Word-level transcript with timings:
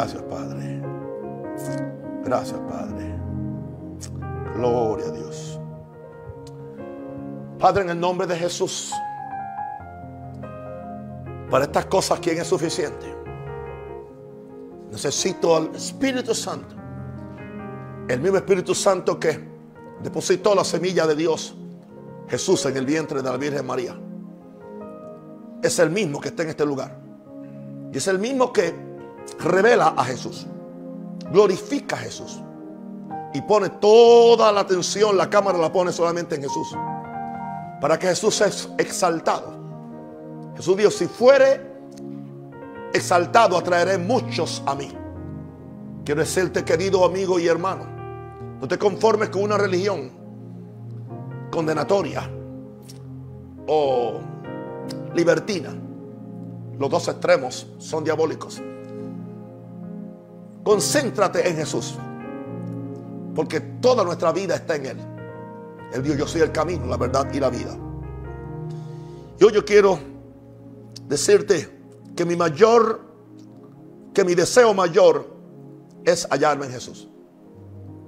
Gracias, 0.00 0.22
Padre. 0.22 0.82
Gracias, 2.24 2.58
Padre. 2.60 3.14
Gloria 4.56 5.06
a 5.08 5.10
Dios. 5.10 5.60
Padre, 7.58 7.82
en 7.82 7.90
el 7.90 8.00
nombre 8.00 8.26
de 8.26 8.34
Jesús, 8.34 8.94
para 11.50 11.64
estas 11.66 11.84
cosas, 11.84 12.18
¿quién 12.18 12.38
es 12.38 12.46
suficiente? 12.46 13.14
Necesito 14.90 15.54
al 15.54 15.74
Espíritu 15.74 16.34
Santo. 16.34 16.74
El 18.08 18.22
mismo 18.22 18.38
Espíritu 18.38 18.74
Santo 18.74 19.20
que 19.20 19.38
depositó 20.02 20.54
la 20.54 20.64
semilla 20.64 21.06
de 21.06 21.14
Dios, 21.14 21.54
Jesús, 22.26 22.64
en 22.64 22.74
el 22.74 22.86
vientre 22.86 23.20
de 23.20 23.28
la 23.28 23.36
Virgen 23.36 23.66
María. 23.66 24.00
Es 25.62 25.78
el 25.78 25.90
mismo 25.90 26.22
que 26.22 26.28
está 26.28 26.42
en 26.44 26.48
este 26.48 26.64
lugar. 26.64 26.98
Y 27.92 27.98
es 27.98 28.08
el 28.08 28.18
mismo 28.18 28.50
que 28.50 28.89
revela 29.38 29.94
a 29.96 30.04
Jesús. 30.04 30.46
Glorifica 31.32 31.96
a 31.96 32.00
Jesús. 32.00 32.40
Y 33.32 33.42
pone 33.42 33.68
toda 33.68 34.50
la 34.50 34.60
atención, 34.60 35.16
la 35.16 35.30
cámara 35.30 35.58
la 35.58 35.72
pone 35.72 35.92
solamente 35.92 36.34
en 36.34 36.42
Jesús. 36.42 36.76
Para 37.80 37.98
que 37.98 38.08
Jesús 38.08 38.34
sea 38.34 38.50
exaltado. 38.78 39.58
Jesús 40.56 40.76
dijo, 40.76 40.90
si 40.90 41.06
fuere 41.06 41.70
exaltado, 42.92 43.56
atraeré 43.56 43.98
muchos 43.98 44.62
a 44.66 44.74
mí. 44.74 44.90
Quiero 46.04 46.20
decirte, 46.20 46.64
querido 46.64 47.04
amigo 47.04 47.38
y 47.38 47.46
hermano, 47.46 47.86
no 48.60 48.66
te 48.66 48.76
conformes 48.78 49.28
con 49.28 49.42
una 49.42 49.56
religión 49.56 50.10
condenatoria 51.50 52.28
o 53.66 54.20
libertina. 55.14 55.74
Los 56.78 56.90
dos 56.90 57.08
extremos 57.08 57.66
son 57.78 58.04
diabólicos. 58.04 58.60
Concéntrate 60.62 61.48
en 61.48 61.56
Jesús. 61.56 61.96
Porque 63.34 63.60
toda 63.60 64.04
nuestra 64.04 64.32
vida 64.32 64.54
está 64.56 64.76
en 64.76 64.86
Él. 64.86 64.98
Él 65.92 66.02
dijo, 66.02 66.16
yo 66.16 66.26
soy 66.26 66.42
el 66.42 66.52
camino, 66.52 66.86
la 66.86 66.96
verdad 66.96 67.32
y 67.32 67.40
la 67.40 67.50
vida. 67.50 67.76
Y 69.38 69.44
hoy 69.44 69.52
yo 69.52 69.64
quiero 69.64 69.98
decirte 71.08 71.68
que 72.14 72.24
mi 72.24 72.36
mayor, 72.36 73.00
que 74.12 74.24
mi 74.24 74.34
deseo 74.34 74.74
mayor 74.74 75.26
es 76.04 76.26
hallarme 76.30 76.66
en 76.66 76.72
Jesús. 76.72 77.08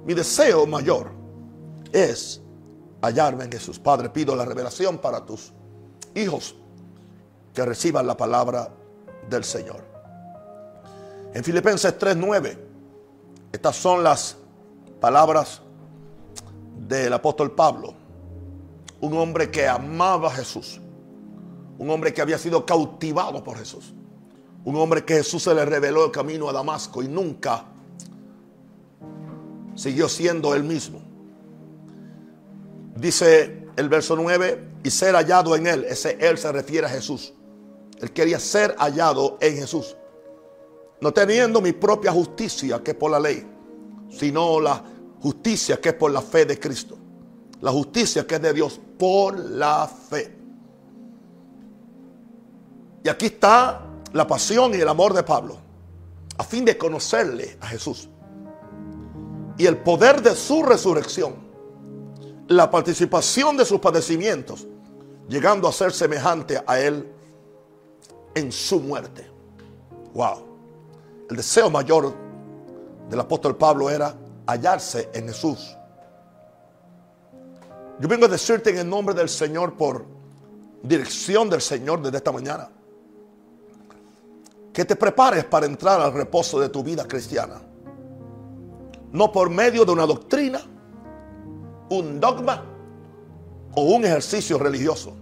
Mi 0.05 0.13
deseo 0.13 0.65
mayor 0.65 1.11
es 1.91 2.41
hallarme 3.01 3.45
en 3.45 3.51
Jesús. 3.51 3.79
Padre, 3.79 4.09
pido 4.09 4.35
la 4.35 4.45
revelación 4.45 4.97
para 4.97 5.25
tus 5.25 5.51
hijos 6.15 6.55
que 7.53 7.65
reciban 7.65 8.07
la 8.07 8.15
palabra 8.15 8.69
del 9.29 9.43
Señor. 9.43 9.92
En 11.33 11.43
Filipenses 11.43 11.97
3:9, 11.97 12.57
estas 13.51 13.75
son 13.75 14.03
las 14.03 14.37
palabras 14.99 15.61
del 16.87 17.11
apóstol 17.11 17.51
Pablo, 17.51 17.93
un 19.01 19.17
hombre 19.17 19.49
que 19.49 19.67
amaba 19.67 20.27
a 20.27 20.31
Jesús, 20.31 20.79
un 21.79 21.89
hombre 21.89 22.13
que 22.13 22.21
había 22.21 22.37
sido 22.37 22.65
cautivado 22.65 23.43
por 23.43 23.57
Jesús, 23.57 23.93
un 24.63 24.75
hombre 24.75 25.03
que 25.03 25.15
Jesús 25.15 25.43
se 25.43 25.55
le 25.55 25.65
reveló 25.65 26.05
el 26.05 26.11
camino 26.11 26.47
a 26.49 26.53
Damasco 26.53 27.01
y 27.01 27.07
nunca 27.07 27.65
siguió 29.75 30.07
siendo 30.07 30.53
él 30.53 30.63
mismo. 30.63 31.01
Dice 32.95 33.67
el 33.75 33.89
verso 33.89 34.15
9, 34.15 34.69
y 34.83 34.91
ser 34.91 35.15
hallado 35.15 35.55
en 35.55 35.65
él, 35.65 35.85
ese 35.85 36.17
él 36.19 36.37
se 36.37 36.51
refiere 36.51 36.85
a 36.85 36.89
Jesús. 36.89 37.33
Él 37.99 38.11
quería 38.11 38.39
ser 38.39 38.75
hallado 38.77 39.37
en 39.41 39.55
Jesús. 39.55 39.95
No 41.03 41.11
teniendo 41.11 41.59
mi 41.59 41.73
propia 41.73 42.13
justicia, 42.13 42.81
que 42.81 42.91
es 42.91 42.97
por 42.97 43.11
la 43.11 43.19
ley, 43.19 43.45
sino 44.09 44.61
la 44.61 44.81
justicia 45.21 45.81
que 45.81 45.89
es 45.89 45.95
por 45.95 46.09
la 46.09 46.21
fe 46.21 46.45
de 46.45 46.57
Cristo. 46.57 46.97
La 47.59 47.71
justicia 47.71 48.25
que 48.25 48.35
es 48.35 48.41
de 48.41 48.53
Dios 48.53 48.79
por 48.97 49.37
la 49.37 49.85
fe. 49.85 50.33
Y 53.03 53.09
aquí 53.09 53.25
está 53.25 53.85
la 54.13 54.25
pasión 54.25 54.75
y 54.75 54.77
el 54.77 54.87
amor 54.87 55.13
de 55.13 55.23
Pablo, 55.23 55.57
a 56.37 56.43
fin 56.45 56.63
de 56.63 56.77
conocerle 56.77 57.57
a 57.59 57.67
Jesús. 57.67 58.07
Y 59.57 59.65
el 59.65 59.79
poder 59.79 60.21
de 60.21 60.33
su 60.33 60.63
resurrección, 60.63 61.35
la 62.47 62.71
participación 62.71 63.57
de 63.57 63.65
sus 63.65 63.81
padecimientos, 63.81 64.65
llegando 65.27 65.67
a 65.67 65.73
ser 65.73 65.91
semejante 65.91 66.63
a 66.65 66.79
él 66.79 67.11
en 68.35 68.53
su 68.53 68.79
muerte. 68.79 69.29
Wow. 70.13 70.52
El 71.29 71.37
deseo 71.37 71.69
mayor 71.69 72.13
del 73.09 73.19
apóstol 73.19 73.55
Pablo 73.55 73.89
era 73.89 74.15
hallarse 74.45 75.09
en 75.13 75.27
Jesús. 75.27 75.75
Yo 77.99 78.07
vengo 78.07 78.25
a 78.25 78.29
decirte 78.29 78.71
en 78.71 78.79
el 78.79 78.89
nombre 78.89 79.15
del 79.15 79.29
Señor 79.29 79.75
por 79.77 80.05
dirección 80.81 81.49
del 81.49 81.61
Señor 81.61 82.01
desde 82.01 82.17
esta 82.17 82.31
mañana. 82.31 82.69
Que 84.73 84.83
te 84.83 84.95
prepares 84.95 85.45
para 85.45 85.65
entrar 85.65 86.01
al 86.01 86.13
reposo 86.13 86.59
de 86.59 86.69
tu 86.69 86.83
vida 86.83 87.07
cristiana. 87.07 87.61
No 89.11 89.31
por 89.31 89.49
medio 89.49 89.85
de 89.85 89.91
una 89.91 90.05
doctrina, 90.05 90.59
un 91.89 92.19
dogma 92.19 92.65
o 93.75 93.83
un 93.83 94.03
ejercicio 94.05 94.57
religioso, 94.57 95.13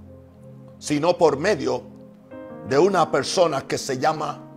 sino 0.80 1.18
por 1.18 1.38
medio 1.38 1.84
de 2.70 2.80
una 2.80 3.12
persona 3.12 3.68
que 3.68 3.78
se 3.78 3.98
llama 3.98 4.51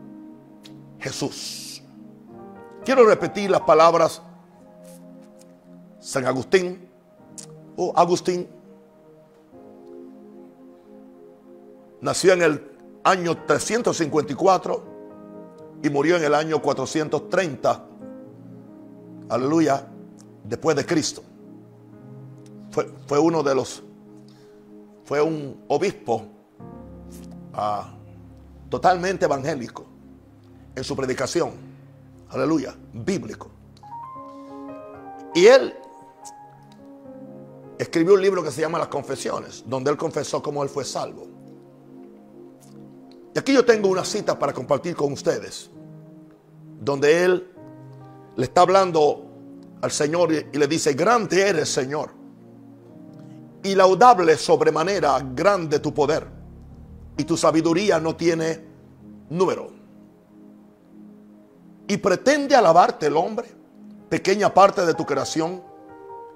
Jesús. 1.04 1.82
Quiero 2.82 3.06
repetir 3.06 3.50
las 3.50 3.60
palabras 3.60 4.22
San 6.00 6.24
Agustín 6.26 6.88
o 7.76 7.92
Agustín 7.94 8.48
nació 12.00 12.32
en 12.32 12.42
el 12.42 12.70
año 13.04 13.36
354 13.44 14.84
y 15.82 15.90
murió 15.90 16.16
en 16.16 16.24
el 16.24 16.34
año 16.34 16.62
430. 16.62 17.84
Aleluya, 19.28 19.86
después 20.42 20.74
de 20.74 20.86
Cristo. 20.86 21.22
Fue, 22.70 22.90
fue 23.06 23.18
uno 23.18 23.42
de 23.42 23.54
los, 23.54 23.82
fue 25.04 25.20
un 25.20 25.64
obispo 25.68 26.22
ah, 27.52 27.92
totalmente 28.70 29.26
evangélico 29.26 29.93
en 30.74 30.84
su 30.84 30.96
predicación. 30.96 31.52
Aleluya, 32.30 32.74
bíblico. 32.92 33.50
Y 35.34 35.46
él 35.46 35.74
escribió 37.78 38.14
un 38.14 38.22
libro 38.22 38.42
que 38.42 38.50
se 38.50 38.60
llama 38.60 38.78
Las 38.78 38.88
Confesiones, 38.88 39.64
donde 39.66 39.90
él 39.90 39.96
confesó 39.96 40.42
cómo 40.42 40.62
él 40.62 40.68
fue 40.68 40.84
salvo. 40.84 41.26
Y 43.34 43.38
aquí 43.38 43.52
yo 43.52 43.64
tengo 43.64 43.88
una 43.88 44.04
cita 44.04 44.38
para 44.38 44.52
compartir 44.52 44.94
con 44.94 45.12
ustedes, 45.12 45.70
donde 46.80 47.24
él 47.24 47.50
le 48.36 48.44
está 48.44 48.60
hablando 48.60 49.26
al 49.80 49.90
Señor 49.90 50.32
y 50.32 50.56
le 50.56 50.68
dice, 50.68 50.94
grande 50.94 51.48
eres 51.48 51.68
Señor, 51.68 52.10
y 53.62 53.74
laudable 53.74 54.36
sobremanera 54.36 55.18
grande 55.34 55.80
tu 55.80 55.92
poder, 55.92 56.26
y 57.16 57.24
tu 57.24 57.36
sabiduría 57.36 57.98
no 57.98 58.14
tiene 58.14 58.64
número. 59.30 59.73
Y 61.86 61.96
pretende 61.98 62.54
alabarte 62.54 63.06
el 63.06 63.16
hombre, 63.16 63.48
pequeña 64.08 64.52
parte 64.52 64.86
de 64.86 64.94
tu 64.94 65.04
creación, 65.04 65.62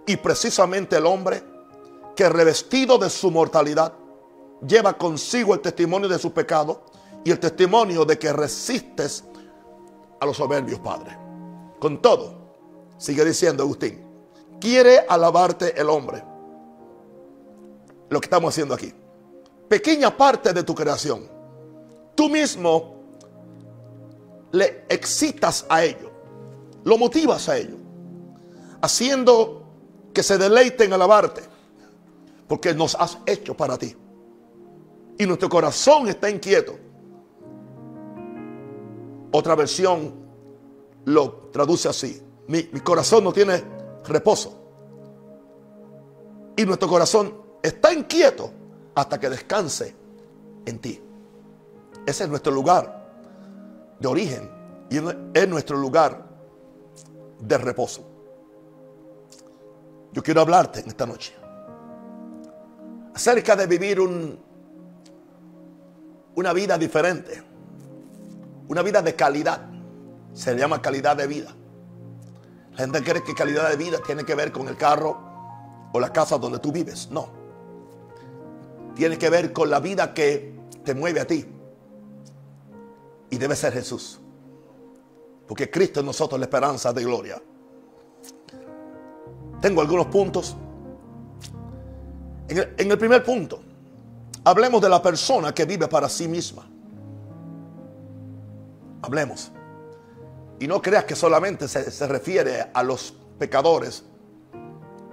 y 0.06 0.16
precisamente 0.16 0.97
el 0.97 1.06
hombre 1.06 1.42
que 2.16 2.28
revestido 2.28 2.98
de 2.98 3.10
su 3.10 3.31
mortalidad 3.31 3.92
lleva 4.66 4.97
consigo 4.97 5.54
el 5.54 5.60
testimonio 5.60 6.09
de 6.09 6.19
su 6.19 6.32
pecado 6.32 6.82
y 7.25 7.31
el 7.31 7.38
testimonio 7.38 8.04
de 8.04 8.19
que 8.19 8.32
resistes 8.32 9.25
a 10.20 10.26
los 10.26 10.36
soberbios 10.36 10.81
padres. 10.81 11.14
Con 11.78 12.03
todo, 12.03 12.34
sigue 12.97 13.24
diciendo 13.24 13.62
Agustín, 13.62 14.04
quiere 14.60 15.04
alabarte 15.09 15.80
el 15.80 15.89
hombre. 15.89 16.24
Lo 18.09 18.21
que 18.21 18.27
estamos 18.27 18.54
haciendo 18.54 18.74
aquí. 18.74 18.92
Pequeña 19.68 20.16
parte 20.16 20.53
de 20.53 20.62
tu 20.62 20.74
creación. 20.74 21.28
Tú 22.15 22.28
mismo 22.28 22.97
le 24.53 24.84
excitas 24.89 25.66
a 25.68 25.84
ello. 25.84 26.10
Lo 26.84 26.98
motivas 26.98 27.48
a 27.48 27.59
ello. 27.59 27.77
Haciendo 28.80 29.65
que 30.12 30.22
se 30.22 30.39
deleiten 30.39 30.89
en 30.89 30.92
alabarte, 30.95 31.42
porque 32.47 32.74
nos 32.74 32.95
has 32.95 33.18
hecho 33.27 33.56
para 33.56 33.77
ti. 33.77 33.95
Y 35.18 35.27
nuestro 35.27 35.48
corazón 35.48 36.09
está 36.09 36.30
inquieto. 36.30 36.78
Otra 39.33 39.54
versión 39.54 40.15
lo 41.04 41.51
traduce 41.53 41.89
así. 41.89 42.22
Mi, 42.47 42.68
mi 42.72 42.80
corazón 42.80 43.24
no 43.24 43.33
tiene 43.33 43.62
reposo. 44.04 44.54
Y 46.56 46.65
nuestro 46.65 46.89
corazón 46.89 47.34
está 47.62 47.92
inquieto 47.92 48.51
hasta 48.94 49.21
que 49.21 49.28
descanse 49.28 49.94
en 50.65 50.78
ti. 50.78 51.01
Ese 52.06 52.24
es 52.24 52.30
nuestro 52.30 52.53
lugar 52.53 52.97
de 53.98 54.09
origen 54.09 54.50
y 54.91 54.98
es 55.34 55.48
nuestro 55.48 55.77
lugar 55.77 56.27
de 57.41 57.59
reposo. 57.59 58.04
Yo 60.12 60.22
quiero 60.22 60.41
hablarte 60.41 60.80
en 60.80 60.89
esta 60.89 61.06
noche 61.06 61.34
acerca 63.15 63.56
de 63.56 63.66
vivir 63.66 64.00
un, 64.00 64.39
una 66.36 66.53
vida 66.53 66.78
diferente, 66.78 67.42
una 68.68 68.83
vida 68.83 69.03
de 69.03 69.15
calidad. 69.15 69.68
Se 70.33 70.54
llama 70.54 70.80
calidad 70.80 71.16
de 71.16 71.27
vida. 71.27 71.54
La 72.72 72.78
gente 72.78 73.03
cree 73.03 73.24
que 73.24 73.34
calidad 73.34 73.68
de 73.68 73.77
vida 73.77 73.98
tiene 74.06 74.24
que 74.24 74.36
ver 74.36 74.53
con 74.53 74.68
el 74.68 74.77
carro 74.77 75.18
o 75.92 75.98
la 75.98 76.12
casa 76.12 76.39
donde 76.39 76.60
tú 76.60 76.71
vives. 76.71 77.10
No. 77.10 77.28
Tiene 78.94 79.18
que 79.18 79.30
ver 79.30 79.53
con 79.53 79.68
la 79.68 79.80
vida 79.80 80.15
que 80.15 80.54
te 80.84 80.94
mueve 80.94 81.21
a 81.21 81.27
ti. 81.27 81.44
Y 83.30 83.39
debe 83.39 83.54
ser 83.57 83.72
Jesús. 83.72 84.21
Porque 85.47 85.71
Cristo 85.71 86.01
es 86.01 86.07
nosotros 86.07 86.39
la 86.39 86.47
esperanza 86.47 86.92
de 86.92 87.04
gloria. 87.04 87.42
Tengo 89.60 89.80
algunos 89.80 90.07
puntos. 90.07 90.57
En 92.48 92.59
el, 92.59 92.75
en 92.78 92.91
el, 92.91 92.98
primer 92.98 93.25
punto, 93.25 93.60
hablemos 94.45 94.80
de 94.80 94.89
la 94.89 95.03
persona 95.03 95.54
que 95.54 95.65
vive 95.65 95.89
para 95.89 96.09
sí 96.09 96.28
misma. 96.28 96.66
Hablemos. 99.03 99.51
Y 100.60 100.66
no 100.66 100.80
creas 100.80 101.04
que 101.04 101.15
solamente 101.15 101.69
se, 101.69 101.91
se 101.91 102.07
refiere 102.07 102.71
a 102.72 102.83
los 102.83 103.15
pecadores, 103.39 104.04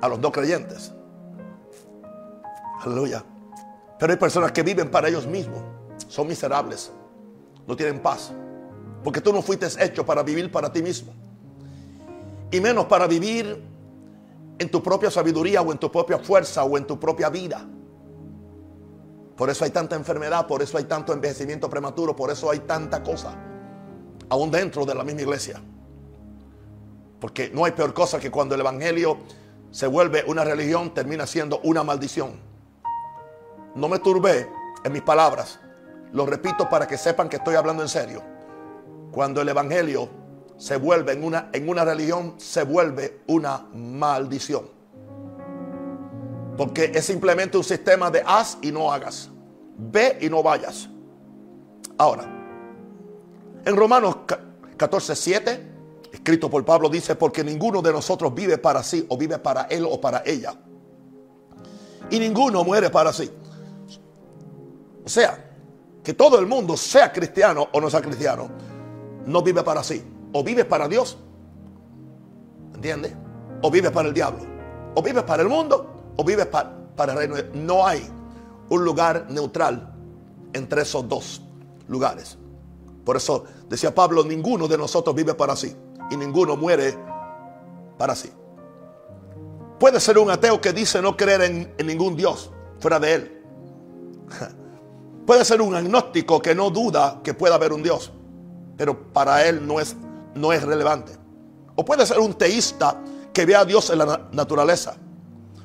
a 0.02 0.08
los 0.08 0.20
no 0.20 0.32
creyentes. 0.32 0.92
Aleluya. 2.82 3.24
Pero 3.98 4.12
hay 4.12 4.20
personas 4.20 4.52
que 4.52 4.64
viven 4.64 4.92
para 4.92 5.08
ellos 5.08 5.26
mismos. 5.26 5.62
Son 6.08 6.28
miserables. 6.28 6.92
No 7.68 7.76
tienen 7.76 8.00
paz. 8.00 8.32
Porque 9.04 9.22
tú 9.22 9.32
no 9.32 9.42
fuiste 9.42 9.68
hecho 9.80 10.06
para 10.06 10.24
vivir 10.24 10.52
para 10.52 10.72
ti 10.72 10.82
mismo. 10.82 11.14
Y 12.52 12.60
menos 12.60 12.86
para 12.86 13.08
vivir 13.08 13.64
en 14.58 14.72
tu 14.72 14.82
propia 14.82 15.12
sabiduría 15.12 15.62
o 15.62 15.72
en 15.72 15.78
tu 15.78 15.92
propia 15.92 16.18
fuerza 16.18 16.64
o 16.64 16.78
en 16.78 16.86
tu 16.86 17.00
propia 17.00 17.30
vida. 17.30 17.66
Por 19.36 19.50
eso 19.50 19.66
hay 19.66 19.72
tanta 19.72 19.96
enfermedad, 19.96 20.48
por 20.48 20.62
eso 20.62 20.78
hay 20.78 20.86
tanto 20.86 21.12
envejecimiento 21.12 21.70
prematuro, 21.70 22.16
por 22.16 22.32
eso 22.32 22.50
hay 22.50 22.60
tanta 22.60 23.04
cosa. 23.04 23.36
Aún 24.30 24.50
dentro 24.50 24.86
de 24.86 24.96
la 24.96 25.04
misma 25.04 25.22
iglesia. 25.22 25.62
Porque 27.20 27.50
no 27.54 27.66
hay 27.66 27.74
peor 27.74 27.94
cosa 27.94 28.20
que 28.20 28.32
cuando 28.32 28.56
el 28.56 28.62
Evangelio 28.62 29.18
se 29.72 29.88
vuelve 29.88 30.24
una 30.28 30.46
religión, 30.46 30.94
termina 30.94 31.28
siendo 31.28 31.60
una 31.64 31.84
maldición. 31.84 32.40
No 33.76 33.90
me 33.90 34.00
turbé 34.00 34.48
en 34.86 34.94
mis 34.94 35.02
palabras. 35.02 35.60
Lo 36.14 36.26
repito 36.26 36.70
para 36.70 36.88
que 36.88 36.98
sepan 36.98 37.30
que 37.30 37.38
estoy 37.38 37.56
hablando 37.56 37.84
en 37.84 37.90
serio. 37.90 38.22
Cuando 39.12 39.42
el 39.42 39.50
Evangelio 39.50 40.10
se 40.58 40.78
vuelve 40.78 41.14
en 41.14 41.24
una, 41.24 41.50
en 41.52 41.68
una 41.68 41.84
religión, 41.84 42.36
se 42.38 42.64
vuelve 42.64 43.22
una 43.28 43.68
maldición. 43.74 44.70
Porque 46.58 46.92
es 46.94 47.06
simplemente 47.06 47.58
un 47.58 47.64
sistema 47.64 48.10
de 48.10 48.24
haz 48.26 48.58
y 48.62 48.72
no 48.72 48.92
hagas. 48.92 49.30
Ve 49.78 50.18
y 50.22 50.30
no 50.30 50.42
vayas. 50.42 50.90
Ahora, 51.98 52.24
en 53.66 53.76
Romanos 53.76 54.18
14, 54.78 55.16
7, 55.16 55.72
escrito 56.12 56.50
por 56.50 56.64
Pablo, 56.64 56.90
dice, 56.90 57.16
porque 57.16 57.44
ninguno 57.44 57.82
de 57.82 57.92
nosotros 57.92 58.34
vive 58.34 58.58
para 58.58 58.84
sí 58.84 59.06
o 59.10 59.18
vive 59.18 59.38
para 59.38 59.64
él 59.64 59.86
o 59.90 60.00
para 60.00 60.24
ella. 60.26 60.54
Y 62.10 62.20
ninguno 62.20 62.64
muere 62.64 62.90
para 62.90 63.12
sí. 63.12 63.30
O 65.06 65.10
sea, 65.10 65.45
que 66.06 66.14
todo 66.14 66.38
el 66.40 66.46
mundo, 66.46 66.78
sea 66.78 67.12
cristiano 67.12 67.68
o 67.74 67.82
no 67.82 67.90
sea 67.90 68.00
cristiano, 68.00 68.48
no 69.26 69.42
vive 69.42 69.64
para 69.64 69.84
sí. 69.84 70.04
O 70.34 70.44
vive 70.44 70.64
para 70.64 70.88
Dios. 70.88 71.18
¿Entiendes? 72.76 73.14
O 73.64 73.72
vive 73.72 73.90
para 73.90 74.10
el 74.10 74.14
diablo. 74.14 74.46
O 74.94 75.02
vive 75.02 75.24
para 75.24 75.42
el 75.42 75.50
mundo. 75.50 76.14
O 76.16 76.24
vive 76.24 76.46
para, 76.46 76.72
para 76.96 77.14
el 77.14 77.18
reino. 77.18 77.36
No 77.56 77.88
hay 77.88 78.08
un 78.70 78.86
lugar 78.86 79.26
neutral 79.30 79.96
entre 80.54 80.84
esos 80.84 81.10
dos 81.10 81.42
lugares. 81.88 82.38
Por 83.04 83.18
eso 83.18 83.46
decía 83.68 83.94
Pablo, 83.94 84.24
ninguno 84.24 84.68
de 84.68 84.78
nosotros 84.78 85.16
vive 85.16 85.34
para 85.34 85.56
sí. 85.56 85.76
Y 86.12 86.18
ninguno 86.18 86.56
muere 86.56 86.96
para 87.98 88.16
sí. 88.16 88.30
Puede 89.80 90.00
ser 90.00 90.20
un 90.20 90.30
ateo 90.30 90.62
que 90.62 90.72
dice 90.72 91.02
no 91.02 91.18
creer 91.18 91.42
en 91.42 91.88
ningún 91.88 92.16
Dios 92.16 92.52
fuera 92.80 93.00
de 93.00 93.14
él. 93.16 93.44
Puede 95.26 95.44
ser 95.44 95.62
un 95.62 95.76
agnóstico 95.76 96.42
que 96.42 96.54
no 96.54 96.70
duda 96.70 97.22
que 97.24 97.34
pueda 97.34 97.56
haber 97.56 97.74
un 97.74 97.82
Dios 97.82 98.12
pero 98.78 99.14
para 99.14 99.46
él 99.48 99.66
no 99.66 99.80
es, 99.80 99.96
no 100.34 100.52
es 100.54 100.64
relevante. 100.64 101.14
O 101.76 101.86
puede 101.86 102.06
ser 102.06 102.20
un 102.20 102.34
teísta 102.34 103.02
que 103.34 103.46
ve 103.46 103.56
a 103.56 103.66
Dios 103.66 103.90
en 103.90 104.00
la 104.00 104.30
naturaleza, 104.32 104.96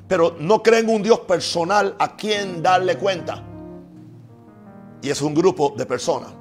pero 0.07 0.35
no 0.39 0.61
cree 0.61 0.79
en 0.79 0.89
un 0.89 1.03
Dios 1.03 1.19
personal 1.21 1.95
a 1.99 2.15
quien 2.15 2.61
darle 2.61 2.97
cuenta. 2.97 3.43
Y 5.01 5.09
es 5.09 5.21
un 5.21 5.33
grupo 5.33 5.73
de 5.75 5.85
personas 5.85 6.31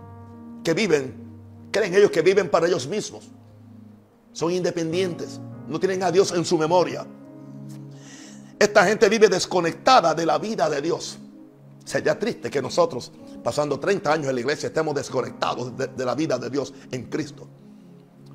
que 0.63 0.75
viven, 0.75 1.15
creen 1.71 1.95
ellos 1.95 2.11
que 2.11 2.23
viven 2.23 2.49
para 2.51 2.67
ellos 2.67 2.87
mismos. 2.87 3.29
Son 4.33 4.53
independientes, 4.53 5.41
no 5.67 5.81
tienen 5.81 6.03
a 6.03 6.11
Dios 6.11 6.33
en 6.33 6.45
su 6.45 6.59
memoria. 6.59 7.07
Esta 8.59 8.85
gente 8.85 9.09
vive 9.09 9.29
desconectada 9.29 10.15
de 10.15 10.27
la 10.27 10.39
vida 10.39 10.69
de 10.69 10.83
Dios. 10.83 11.19
Sería 11.85 12.19
triste 12.19 12.51
que 12.51 12.63
nosotros 12.63 13.11
pasando 13.43 13.81
30 13.81 14.13
años 14.13 14.29
en 14.29 14.35
la 14.35 14.41
iglesia, 14.41 14.69
estemos 14.69 14.95
desconectados 14.95 15.73
de, 15.77 16.05
la 16.05 16.15
vida 16.15 16.39
de 16.39 16.51
Dios 16.51 16.73
en 16.91 17.05
Cristo. 17.05 17.49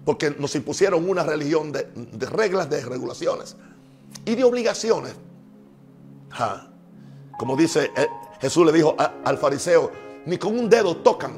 Porque 0.03 0.31
nos 0.31 0.53
impusieron 0.55 1.07
una 1.09 1.23
religión 1.23 1.71
de, 1.71 1.87
reglas, 2.29 2.69
de 2.69 2.83
regulaciones 2.83 3.55
y 4.25 4.35
de 4.35 4.43
obligaciones. 4.43 5.13
Como 7.37 7.55
dice 7.55 7.91
eh, 7.95 8.07
Jesús 8.39 8.65
le 8.65 8.71
dijo 8.71 8.95
al 8.97 9.37
fariseo, 9.37 9.91
ni 10.25 10.37
con 10.37 10.57
un 10.57 10.69
dedo 10.69 10.97
tocan 10.97 11.33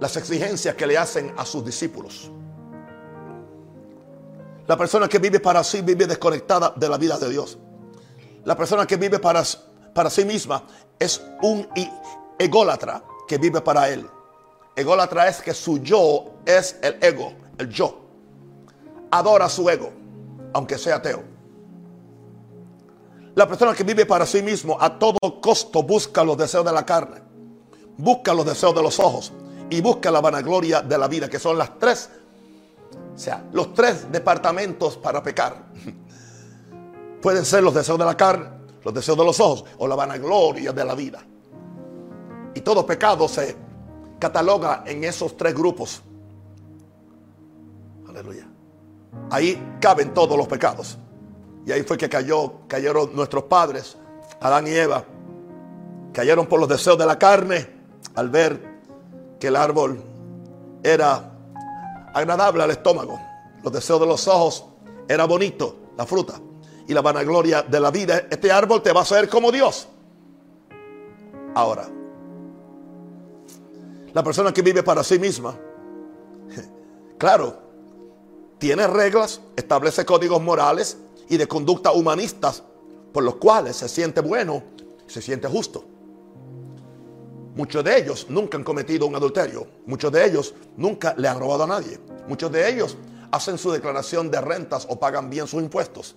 las 0.00 0.16
exigencias 0.16 0.74
que 0.76 0.86
le 0.86 0.96
hacen 0.96 1.34
a 1.36 1.44
sus 1.44 1.64
discípulos. 1.64 2.30
La 4.66 4.76
persona 4.76 5.08
que 5.08 5.18
vive 5.18 5.40
para 5.40 5.64
sí 5.64 5.80
vive 5.80 6.06
desconectada 6.06 6.72
de 6.76 6.88
la 6.88 6.98
vida 6.98 7.18
de 7.18 7.30
Dios. 7.30 7.58
La 8.44 8.56
persona 8.56 8.86
que 8.86 8.96
vive 8.96 9.18
para, 9.18 9.42
para 9.98 10.10
sí 10.10 10.24
misma 10.24 10.62
es 10.96 11.20
un 11.42 11.66
ególatra 12.38 13.02
que 13.26 13.36
vive 13.36 13.60
para 13.60 13.88
él. 13.88 14.08
Ególatra 14.76 15.26
es 15.26 15.42
que 15.42 15.52
su 15.52 15.78
yo 15.78 16.34
es 16.46 16.78
el 16.82 17.02
ego, 17.02 17.32
el 17.58 17.68
yo. 17.68 17.98
Adora 19.10 19.48
su 19.48 19.68
ego, 19.68 19.90
aunque 20.52 20.78
sea 20.78 20.94
ateo. 20.94 21.24
La 23.34 23.48
persona 23.48 23.74
que 23.74 23.82
vive 23.82 24.06
para 24.06 24.24
sí 24.24 24.40
mismo 24.40 24.78
a 24.80 25.00
todo 25.00 25.18
costo 25.40 25.82
busca 25.82 26.22
los 26.22 26.38
deseos 26.38 26.64
de 26.64 26.72
la 26.72 26.86
carne, 26.86 27.20
busca 27.96 28.32
los 28.32 28.46
deseos 28.46 28.76
de 28.76 28.82
los 28.84 29.00
ojos 29.00 29.32
y 29.68 29.80
busca 29.80 30.12
la 30.12 30.20
vanagloria 30.20 30.80
de 30.80 30.96
la 30.96 31.08
vida, 31.08 31.28
que 31.28 31.40
son 31.40 31.58
las 31.58 31.76
tres, 31.76 32.08
o 33.16 33.18
sea, 33.18 33.44
los 33.50 33.74
tres 33.74 34.12
departamentos 34.12 34.96
para 34.96 35.24
pecar. 35.24 35.56
Pueden 37.20 37.44
ser 37.44 37.64
los 37.64 37.74
deseos 37.74 37.98
de 37.98 38.04
la 38.04 38.16
carne, 38.16 38.57
los 38.84 38.94
deseos 38.94 39.18
de 39.18 39.24
los 39.24 39.40
ojos 39.40 39.64
o 39.78 39.86
la 39.86 39.94
vanagloria 39.94 40.72
de 40.72 40.84
la 40.84 40.94
vida. 40.94 41.20
Y 42.54 42.60
todo 42.60 42.84
pecado 42.86 43.28
se 43.28 43.56
cataloga 44.18 44.82
en 44.86 45.04
esos 45.04 45.36
tres 45.36 45.54
grupos. 45.54 46.02
Aleluya. 48.08 48.48
Ahí 49.30 49.76
caben 49.80 50.12
todos 50.14 50.36
los 50.36 50.48
pecados. 50.48 50.98
Y 51.66 51.72
ahí 51.72 51.82
fue 51.82 51.98
que 51.98 52.08
cayó, 52.08 52.66
cayeron 52.66 53.14
nuestros 53.14 53.44
padres, 53.44 53.96
Adán 54.40 54.66
y 54.66 54.70
Eva. 54.70 55.04
Cayeron 56.12 56.46
por 56.46 56.58
los 56.58 56.68
deseos 56.68 56.98
de 56.98 57.06
la 57.06 57.18
carne 57.18 57.68
al 58.14 58.30
ver 58.30 58.80
que 59.38 59.48
el 59.48 59.56
árbol 59.56 60.02
era 60.82 61.32
agradable 62.14 62.62
al 62.62 62.70
estómago. 62.70 63.18
Los 63.62 63.72
deseos 63.72 64.00
de 64.00 64.06
los 64.06 64.26
ojos 64.28 64.64
era 65.06 65.24
bonito, 65.26 65.76
la 65.96 66.06
fruta. 66.06 66.40
Y 66.88 66.94
la 66.94 67.02
vanagloria 67.02 67.62
de 67.62 67.78
la 67.78 67.90
vida, 67.92 68.26
este 68.30 68.50
árbol 68.50 68.82
te 68.82 68.92
va 68.92 69.00
a 69.00 69.02
hacer 69.04 69.28
como 69.28 69.52
Dios. 69.52 69.86
Ahora, 71.54 71.88
la 74.12 74.22
persona 74.24 74.52
que 74.52 74.62
vive 74.62 74.82
para 74.82 75.04
sí 75.04 75.18
misma, 75.18 75.54
claro, 77.18 77.56
tiene 78.58 78.86
reglas, 78.86 79.40
establece 79.54 80.04
códigos 80.04 80.42
morales 80.42 80.98
y 81.28 81.36
de 81.36 81.46
conducta 81.46 81.92
humanistas 81.92 82.64
por 83.12 83.22
los 83.22 83.36
cuales 83.36 83.76
se 83.76 83.88
siente 83.88 84.20
bueno 84.20 84.62
se 85.08 85.22
siente 85.22 85.48
justo. 85.48 85.84
Muchos 87.54 87.82
de 87.82 87.98
ellos 87.98 88.26
nunca 88.28 88.56
han 88.56 88.62
cometido 88.62 89.06
un 89.06 89.16
adulterio. 89.16 89.66
Muchos 89.86 90.12
de 90.12 90.24
ellos 90.24 90.54
nunca 90.76 91.14
le 91.16 91.26
han 91.26 91.40
robado 91.40 91.64
a 91.64 91.66
nadie. 91.66 91.98
Muchos 92.28 92.52
de 92.52 92.70
ellos 92.70 92.96
hacen 93.32 93.58
su 93.58 93.72
declaración 93.72 94.30
de 94.30 94.40
rentas 94.40 94.86
o 94.88 95.00
pagan 95.00 95.28
bien 95.28 95.48
sus 95.48 95.60
impuestos. 95.62 96.14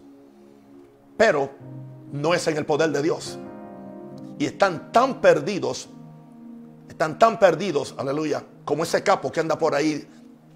Pero 1.22 1.52
no 2.12 2.34
es 2.34 2.48
en 2.48 2.58
el 2.58 2.66
poder 2.66 2.90
de 2.90 3.04
Dios. 3.04 3.38
Y 4.40 4.46
están 4.48 4.92
tan 4.92 5.22
perdidos 5.22 5.88
están 6.90 7.20
tan 7.20 7.38
perdidos, 7.38 7.94
aleluya, 7.96 8.44
como 8.66 8.82
ese 8.82 9.04
capo 9.04 9.32
que 9.32 9.40
anda 9.40 9.56
por 9.56 9.76
ahí 9.76 10.08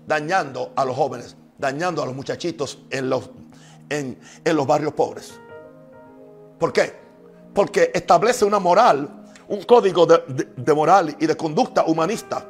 dañando 0.08 0.74
a 0.76 0.84
los 0.84 0.96
jóvenes, 0.96 1.38
dañando 1.56 2.02
a 2.02 2.06
los 2.08 2.16
muchachitos 2.16 2.80
en 2.90 3.12
los, 3.12 3.30
en, 3.90 4.18
los 4.44 4.66
barrios 4.66 4.94
pobres. 4.94 5.40
¿Por 6.60 6.74
qué? 6.74 6.94
Porque 7.54 7.92
establece 7.94 8.44
una 8.44 8.58
moral, 8.58 9.28
un 9.48 9.62
código 9.64 10.08
de, 10.08 10.74
moral 10.74 11.16
y 11.20 11.28
de 11.28 11.38
conducta 11.38 11.86
humanista, 11.86 12.44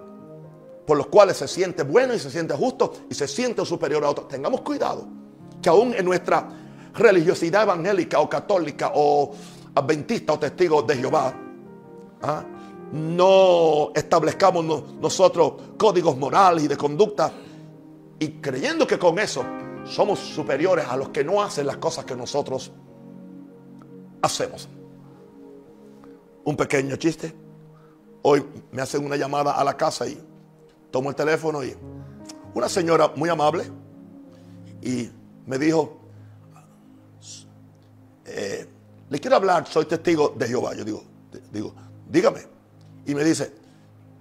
por 0.87 0.95
los 0.95 1.07
cuales 1.07 1.35
se 1.35 1.49
siente 1.49 1.83
bueno 1.83 2.13
y 2.13 2.19
se 2.19 2.31
siente 2.31 2.55
justo 2.55 2.93
y 3.09 3.13
se 3.13 3.27
siente 3.27 3.65
superior 3.65 4.05
a 4.05 4.09
otros. 4.09 4.29
Tengamos 4.29 4.61
cuidado, 4.61 5.05
que 5.61 5.67
aún 5.67 5.93
en 5.93 6.05
nuestra 6.05 6.64
religiosidad 6.95 7.63
evangélica 7.63 8.19
o 8.19 8.29
católica 8.29 8.91
o 8.95 9.33
adventista 9.75 10.33
o 10.33 10.39
testigo 10.39 10.81
de 10.81 10.97
Jehová, 10.97 11.33
¿ah? 12.21 12.43
no 12.91 13.91
establezcamos 13.93 14.65
nosotros 15.01 15.53
códigos 15.77 16.17
morales 16.17 16.63
y 16.63 16.67
de 16.67 16.77
conducta 16.77 17.31
y 18.19 18.29
creyendo 18.39 18.87
que 18.87 18.97
con 18.97 19.19
eso 19.19 19.43
somos 19.83 20.19
superiores 20.19 20.85
a 20.87 20.95
los 20.95 21.09
que 21.09 21.23
no 21.23 21.41
hacen 21.41 21.67
las 21.67 21.77
cosas 21.77 22.05
que 22.05 22.15
nosotros 22.15 22.71
hacemos. 24.21 24.69
Un 26.43 26.55
pequeño 26.55 26.95
chiste. 26.95 27.33
Hoy 28.21 28.43
me 28.71 28.81
hacen 28.81 29.05
una 29.05 29.15
llamada 29.15 29.53
a 29.53 29.63
la 29.63 29.75
casa 29.75 30.07
y 30.07 30.17
tomo 30.89 31.09
el 31.09 31.15
teléfono 31.15 31.63
y 31.63 31.75
una 32.53 32.69
señora 32.69 33.11
muy 33.15 33.29
amable 33.29 33.69
y 34.81 35.09
me 35.45 35.59
dijo, 35.59 36.04
eh, 38.25 38.67
le 39.09 39.19
quiero 39.19 39.35
hablar, 39.35 39.67
soy 39.67 39.85
testigo 39.85 40.33
de 40.35 40.47
Jehová. 40.47 40.73
Yo 40.73 40.83
digo, 40.83 41.03
digo, 41.51 41.73
dígame. 42.09 42.41
Y 43.05 43.13
me 43.13 43.23
dice, 43.23 43.53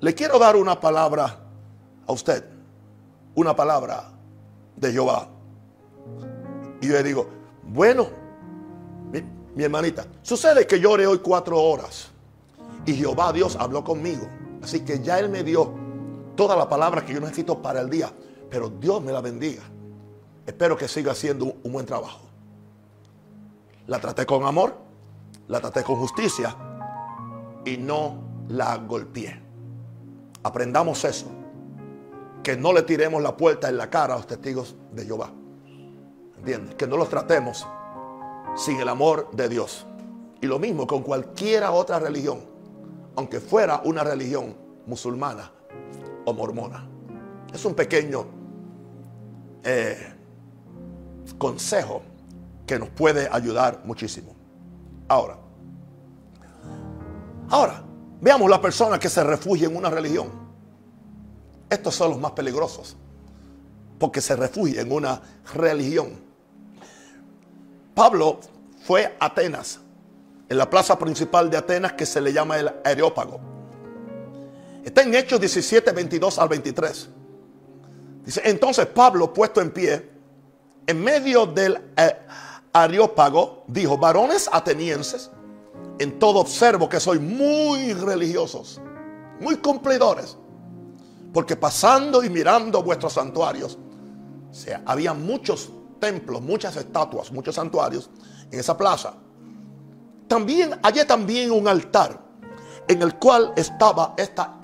le 0.00 0.14
quiero 0.14 0.38
dar 0.38 0.56
una 0.56 0.78
palabra 0.78 1.40
a 2.06 2.12
usted, 2.12 2.44
una 3.34 3.56
palabra 3.56 4.11
de 4.76 4.92
Jehová. 4.92 5.28
Y 6.80 6.88
yo 6.88 6.92
le 6.92 7.02
digo, 7.02 7.26
bueno, 7.62 8.08
mi, 9.54 9.64
hermanita, 9.64 10.06
sucede 10.20 10.66
que 10.66 10.78
yo 10.78 10.90
oré 10.90 11.06
hoy 11.06 11.18
cuatro 11.18 11.58
horas 11.58 12.08
y 12.84 12.94
Jehová 12.94 13.32
Dios 13.32 13.56
habló 13.56 13.82
conmigo. 13.82 14.28
Así 14.62 14.80
que 14.80 15.00
ya 15.00 15.18
Él 15.18 15.30
me 15.30 15.42
dio 15.42 15.73
toda 16.37 16.56
la 16.56 16.68
palabra 16.68 17.04
que 17.04 17.14
yo 17.14 17.20
necesito 17.20 17.62
para 17.62 17.80
el 17.80 17.88
día. 17.88 18.12
Pero 18.50 18.68
Dios 18.68 19.02
me 19.02 19.12
la 19.12 19.20
bendiga. 19.20 19.62
Espero 20.46 20.76
que 20.76 20.88
siga 20.88 21.12
haciendo 21.12 21.56
un 21.62 21.73
buen 21.73 21.87
trabajo. 21.87 22.20
La 23.86 23.98
traté 23.98 24.24
con 24.24 24.44
amor, 24.44 24.76
la 25.48 25.60
traté 25.60 25.82
con 25.82 25.96
justicia 25.96 26.56
y 27.64 27.76
no 27.76 28.16
la 28.48 28.76
golpeé. 28.76 29.40
Aprendamos 30.42 31.04
eso. 31.04 31.26
Que 32.42 32.56
no 32.56 32.72
le 32.72 32.82
tiremos 32.82 33.22
la 33.22 33.36
puerta 33.36 33.68
en 33.68 33.78
la 33.78 33.88
cara 33.88 34.14
a 34.14 34.16
los 34.18 34.26
testigos 34.26 34.76
de 34.92 35.06
Jehová. 35.06 35.30
¿Entiendes? 36.36 36.74
Que 36.74 36.86
no 36.86 36.98
los 36.98 37.08
tratemos 37.08 37.66
sin 38.54 38.80
el 38.80 38.88
amor 38.88 39.30
de 39.32 39.48
Dios. 39.48 39.86
Y 40.40 40.46
lo 40.46 40.58
mismo 40.58 40.86
con 40.86 41.02
cualquiera 41.02 41.70
otra 41.72 41.98
religión, 41.98 42.40
aunque 43.16 43.40
fuera 43.40 43.80
una 43.84 44.04
religión 44.04 44.54
musulmana 44.86 45.50
o 46.26 46.34
mormona. 46.34 46.86
Es 47.52 47.64
un 47.64 47.74
pequeño 47.74 48.26
eh, 49.62 50.12
consejo 51.38 52.02
que 52.66 52.78
nos 52.78 52.88
puede 52.90 53.28
ayudar 53.30 53.83
muchísimo. 53.85 54.35
Ahora, 55.09 55.37
ahora, 57.50 57.83
veamos 58.21 58.49
la 58.49 58.61
persona 58.61 58.99
que 58.99 59.09
se 59.09 59.23
refugia 59.23 59.68
en 59.68 59.76
una 59.76 59.90
religión. 59.90 60.28
Estos 61.68 61.94
son 61.94 62.11
los 62.11 62.21
más 62.21 62.33
peligrosos, 62.33 62.97
porque 63.99 64.21
se 64.21 64.37
refugia 64.37 64.80
en 64.80 64.92
una 64.92 65.21
religión. 65.54 66.23
Pablo 67.94 68.40
fue 68.85 69.16
a 69.18 69.26
Atenas, 69.26 69.80
en 70.49 70.59
la 70.59 70.68
plaza 70.68 70.99
principal 70.99 71.50
de 71.50 71.56
Atenas 71.56 71.92
que 71.92 72.06
se 72.06 72.21
le 72.21 72.33
llama 72.33 72.59
el 72.59 72.73
Areópago. 72.85 73.40
Está 74.85 75.02
en 75.02 75.14
Hechos 75.14 75.40
17, 75.40 75.92
22 75.92 76.38
al 76.38 76.49
23. 76.49 77.09
Dice, 78.25 78.42
entonces 78.44 78.87
Pablo, 78.87 79.33
puesto 79.33 79.61
en 79.61 79.71
pie, 79.71 80.11
en 80.87 81.02
medio 81.02 81.47
del 81.47 81.78
eh, 81.97 82.16
Areópago 82.74 83.62
dijo, 83.68 83.96
varones 83.96 84.50
atenienses, 84.52 85.30
en 86.00 86.18
todo 86.18 86.40
observo 86.40 86.88
que 86.88 86.98
soy 86.98 87.20
muy 87.20 87.94
religiosos, 87.94 88.80
muy 89.40 89.56
cumplidores, 89.58 90.36
porque 91.32 91.54
pasando 91.54 92.24
y 92.24 92.30
mirando 92.30 92.82
vuestros 92.82 93.12
santuarios, 93.12 93.78
o 94.50 94.54
sea, 94.54 94.82
había 94.86 95.14
muchos 95.14 95.70
templos, 96.00 96.42
muchas 96.42 96.76
estatuas, 96.76 97.30
muchos 97.30 97.54
santuarios 97.54 98.10
en 98.50 98.58
esa 98.58 98.76
plaza. 98.76 99.14
También 100.26 100.72
hallé 100.82 101.04
también 101.04 101.52
un 101.52 101.68
altar 101.68 102.20
en 102.88 103.02
el 103.02 103.14
cual 103.20 103.52
estaba 103.56 104.14
esta 104.16 104.58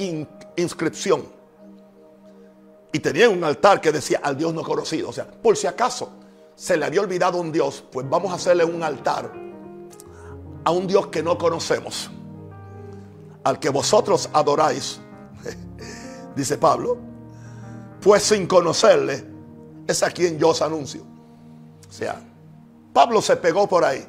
inscripción. 0.57 1.25
Y 2.93 2.99
tenía 2.99 3.29
un 3.29 3.45
altar 3.45 3.81
que 3.81 3.93
decía 3.93 4.21
al 4.21 4.37
Dios 4.37 4.53
no 4.53 4.63
conocido. 4.63 5.11
O 5.11 5.13
sea, 5.13 5.31
por 5.31 5.57
si 5.57 5.69
acaso 5.69 6.20
se 6.61 6.77
le 6.77 6.85
había 6.85 7.01
olvidado 7.01 7.41
un 7.41 7.51
Dios, 7.51 7.83
pues 7.91 8.07
vamos 8.07 8.31
a 8.33 8.35
hacerle 8.35 8.67
un 8.67 8.83
altar 8.83 9.33
a 10.63 10.71
un 10.71 10.87
Dios 10.87 11.07
que 11.07 11.23
no 11.23 11.39
conocemos, 11.39 12.11
al 13.45 13.59
que 13.59 13.71
vosotros 13.71 14.29
adoráis, 14.31 15.01
dice 16.37 16.59
Pablo, 16.59 16.99
pues 18.03 18.25
sin 18.25 18.47
conocerle 18.47 19.25
es 19.87 20.03
a 20.03 20.11
quien 20.11 20.39
yo 20.39 20.51
os 20.51 20.61
anuncio. 20.61 21.03
O 21.89 21.93
sea, 21.93 22.21
Pablo 22.93 23.23
se 23.23 23.37
pegó 23.37 23.67
por 23.67 23.83
ahí. 23.83 24.07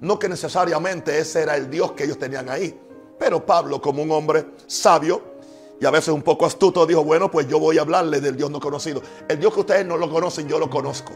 No 0.00 0.16
que 0.16 0.28
necesariamente 0.28 1.18
ese 1.18 1.42
era 1.42 1.56
el 1.56 1.68
Dios 1.68 1.90
que 1.92 2.04
ellos 2.04 2.20
tenían 2.20 2.48
ahí, 2.50 2.80
pero 3.18 3.44
Pablo 3.44 3.82
como 3.82 4.00
un 4.00 4.12
hombre 4.12 4.46
sabio 4.68 5.22
y 5.80 5.86
a 5.86 5.90
veces 5.90 6.14
un 6.14 6.22
poco 6.22 6.46
astuto 6.46 6.86
dijo, 6.86 7.02
bueno, 7.02 7.28
pues 7.32 7.48
yo 7.48 7.58
voy 7.58 7.78
a 7.78 7.80
hablarle 7.80 8.20
del 8.20 8.36
Dios 8.36 8.48
no 8.48 8.60
conocido. 8.60 9.02
El 9.28 9.40
Dios 9.40 9.52
que 9.52 9.60
ustedes 9.60 9.84
no 9.84 9.96
lo 9.96 10.08
conocen, 10.08 10.46
yo 10.46 10.56
lo 10.60 10.70
conozco. 10.70 11.14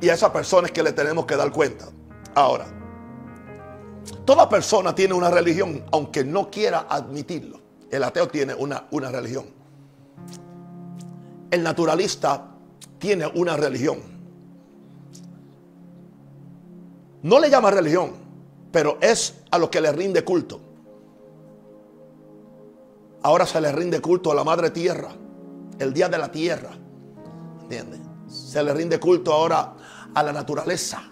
Y 0.00 0.08
a 0.08 0.14
esas 0.14 0.30
personas 0.30 0.70
que 0.70 0.82
le 0.82 0.92
tenemos 0.92 1.26
que 1.26 1.36
dar 1.36 1.50
cuenta. 1.50 1.86
Ahora, 2.34 2.66
toda 4.24 4.48
persona 4.48 4.94
tiene 4.94 5.14
una 5.14 5.30
religión, 5.30 5.84
aunque 5.92 6.24
no 6.24 6.50
quiera 6.50 6.86
admitirlo. 6.88 7.60
El 7.90 8.04
ateo 8.04 8.28
tiene 8.28 8.54
una, 8.54 8.86
una 8.90 9.10
religión. 9.10 9.46
El 11.50 11.62
naturalista 11.62 12.46
tiene 12.98 13.26
una 13.26 13.56
religión. 13.56 13.98
No 17.22 17.40
le 17.40 17.50
llama 17.50 17.70
religión, 17.70 18.12
pero 18.70 18.98
es 19.00 19.34
a 19.50 19.58
lo 19.58 19.70
que 19.70 19.80
le 19.80 19.90
rinde 19.92 20.22
culto. 20.22 20.60
Ahora 23.22 23.46
se 23.46 23.60
le 23.60 23.72
rinde 23.72 24.00
culto 24.00 24.30
a 24.30 24.34
la 24.34 24.44
madre 24.44 24.70
tierra, 24.70 25.10
el 25.78 25.92
día 25.92 26.08
de 26.08 26.18
la 26.18 26.30
tierra. 26.30 26.70
¿Entiendes? 27.62 28.00
Se 28.28 28.62
le 28.62 28.72
rinde 28.72 29.00
culto 29.00 29.32
ahora 29.32 29.74
a 30.14 30.22
la 30.22 30.32
naturaleza. 30.32 31.02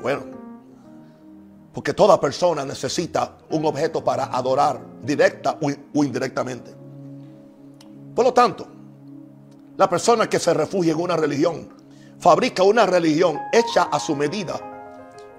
Bueno, 0.00 0.24
porque 1.76 1.92
toda 1.92 2.18
persona 2.18 2.64
necesita 2.64 3.36
un 3.50 3.66
objeto 3.66 4.02
para 4.02 4.24
adorar, 4.24 4.80
directa 5.02 5.58
o 5.60 6.04
indirectamente. 6.04 6.74
Por 8.14 8.24
lo 8.24 8.32
tanto, 8.32 8.66
la 9.76 9.86
persona 9.86 10.26
que 10.26 10.38
se 10.38 10.54
refugia 10.54 10.92
en 10.92 11.00
una 11.00 11.16
religión 11.16 11.68
fabrica 12.18 12.62
una 12.62 12.86
religión 12.86 13.38
hecha 13.52 13.82
a 13.92 14.00
su 14.00 14.16
medida 14.16 14.58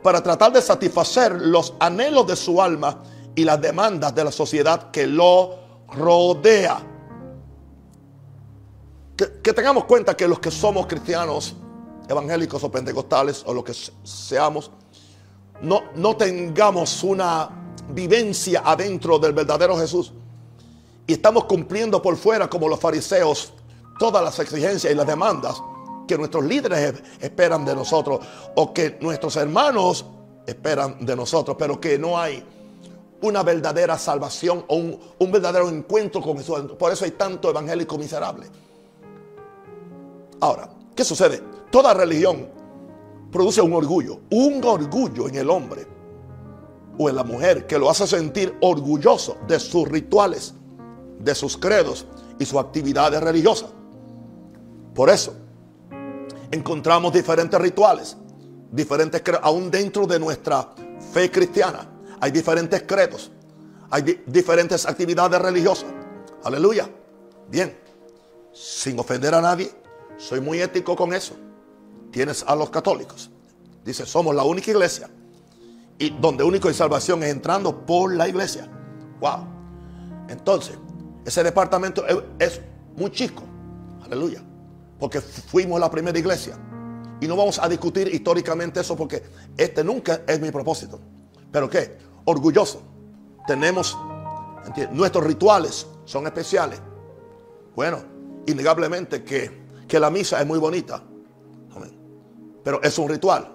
para 0.04 0.22
tratar 0.22 0.54
de 0.54 0.62
satisfacer 0.62 1.34
los 1.34 1.74
anhelos 1.80 2.28
de 2.28 2.36
su 2.36 2.62
alma 2.62 3.02
y 3.36 3.44
las 3.44 3.60
demandas 3.60 4.14
de 4.14 4.24
la 4.24 4.32
sociedad 4.32 4.92
que 4.92 5.08
lo 5.08 5.58
rodea. 5.88 6.78
Que, 9.16 9.42
que 9.42 9.54
tengamos 9.54 9.86
cuenta 9.86 10.16
que 10.16 10.28
los 10.28 10.40
que 10.40 10.52
somos 10.52 10.86
cristianos 10.86 11.56
evangélicos 12.08 12.64
o 12.64 12.72
pentecostales 12.72 13.44
o 13.46 13.54
lo 13.54 13.64
que 13.64 13.74
seamos, 14.04 14.72
no, 15.62 15.84
no 15.96 16.16
tengamos 16.16 17.04
una 17.04 17.50
vivencia 17.90 18.62
adentro 18.66 19.18
del 19.20 19.34
verdadero 19.34 19.78
Jesús 19.78 20.14
y 21.06 21.14
estamos 21.14 21.46
cumpliendo 21.46 22.02
por 22.02 22.18
fuera 22.18 22.50
como 22.50 22.68
los 22.68 22.80
fariseos 22.80 23.54
todas 23.98 24.24
las 24.24 24.38
exigencias 24.40 24.92
y 24.92 24.96
las 24.96 25.08
demandas 25.08 25.62
que 26.08 26.18
nuestros 26.18 26.46
líderes 26.46 27.02
esperan 27.20 27.66
de 27.66 27.76
nosotros 27.76 28.20
o 28.56 28.74
que 28.74 28.98
nuestros 29.02 29.36
hermanos 29.36 30.06
esperan 30.46 31.06
de 31.06 31.16
nosotros, 31.16 31.58
pero 31.60 31.80
que 31.80 31.98
no 31.98 32.18
hay 32.18 32.44
una 33.22 33.44
verdadera 33.44 33.98
salvación 33.98 34.64
o 34.68 34.76
un, 34.76 35.00
un 35.18 35.32
verdadero 35.32 35.68
encuentro 35.70 36.22
con 36.22 36.38
Jesús. 36.38 36.60
Por 36.78 36.92
eso 36.92 37.04
hay 37.04 37.12
tanto 37.12 37.50
evangélico 37.50 37.98
miserable. 37.98 38.48
Ahora, 40.40 40.70
¿qué 40.96 41.04
sucede? 41.04 41.42
Toda 41.70 41.94
religión 41.94 42.50
produce 43.32 43.62
un 43.62 43.74
orgullo, 43.74 44.22
un 44.32 44.64
orgullo 44.64 45.28
en 45.28 45.36
el 45.36 45.50
hombre 45.50 45.86
o 46.98 47.10
en 47.10 47.16
la 47.16 47.24
mujer 47.24 47.68
que 47.68 47.78
lo 47.78 47.90
hace 47.90 48.08
sentir 48.08 48.58
orgulloso 48.62 49.38
de 49.48 49.60
sus 49.60 49.88
rituales, 49.88 50.54
de 51.20 51.36
sus 51.36 51.58
credos 51.58 52.06
y 52.40 52.46
sus 52.46 52.60
actividades 52.60 53.22
religiosas. 53.22 53.70
Por 54.96 55.10
eso 55.10 55.36
encontramos 56.52 57.14
diferentes 57.14 57.60
rituales, 57.60 58.18
diferentes 58.72 59.22
aún 59.42 59.70
dentro 59.70 60.08
de 60.08 60.20
nuestra 60.20 60.74
fe 61.14 61.30
cristiana. 61.30 61.88
Hay 62.20 62.32
diferentes 62.32 62.84
credos, 62.84 63.32
hay 63.92 64.24
diferentes 64.26 64.86
actividades 64.86 65.40
religiosas. 65.40 65.90
Aleluya. 66.44 66.90
Bien, 67.50 67.78
sin 68.54 69.00
ofender 69.00 69.36
a 69.36 69.42
nadie, 69.42 69.72
soy 70.18 70.42
muy 70.42 70.62
ético 70.62 70.96
con 70.96 71.14
eso. 71.14 71.36
Tienes 72.18 72.44
a 72.48 72.56
los 72.56 72.72
católicos. 72.72 73.30
Dice, 73.86 74.04
somos 74.04 74.34
la 74.34 74.42
única 74.42 74.72
iglesia. 74.72 75.08
Y 76.00 76.10
donde 76.10 76.44
único 76.44 76.68
hay 76.68 76.74
salvación 76.74 77.22
es 77.22 77.30
entrando 77.30 77.86
por 77.86 78.12
la 78.12 78.28
iglesia. 78.28 78.68
Wow. 79.20 79.46
Entonces, 80.28 80.80
ese 81.24 81.44
departamento 81.44 82.04
es 82.40 82.60
muy 82.96 83.12
chico. 83.12 83.44
Aleluya. 84.04 84.44
Porque 84.98 85.22
fuimos 85.22 85.80
la 85.80 85.92
primera 85.92 86.18
iglesia. 86.18 86.58
Y 87.22 87.28
no 87.28 87.36
vamos 87.36 87.60
a 87.60 87.70
discutir 87.70 88.12
históricamente 88.12 88.80
eso 88.80 88.96
porque 88.96 89.22
este 89.56 89.84
nunca 89.84 90.22
es 90.26 90.42
mi 90.42 90.50
propósito. 90.50 91.00
Pero 91.52 91.70
qué? 91.70 92.00
Orgulloso. 92.26 92.82
Tenemos, 93.46 93.96
nuestros 94.92 95.24
rituales 95.24 95.86
son 96.06 96.26
especiales. 96.26 96.82
Bueno, 97.76 98.00
innegablemente 98.48 99.24
que, 99.24 99.68
que 99.88 100.00
la 100.00 100.10
misa 100.10 100.42
es 100.42 100.48
muy 100.48 100.58
bonita. 100.58 101.04
Pero 102.68 102.84
es 102.84 103.00
un 103.00 103.08
ritual. 103.08 103.48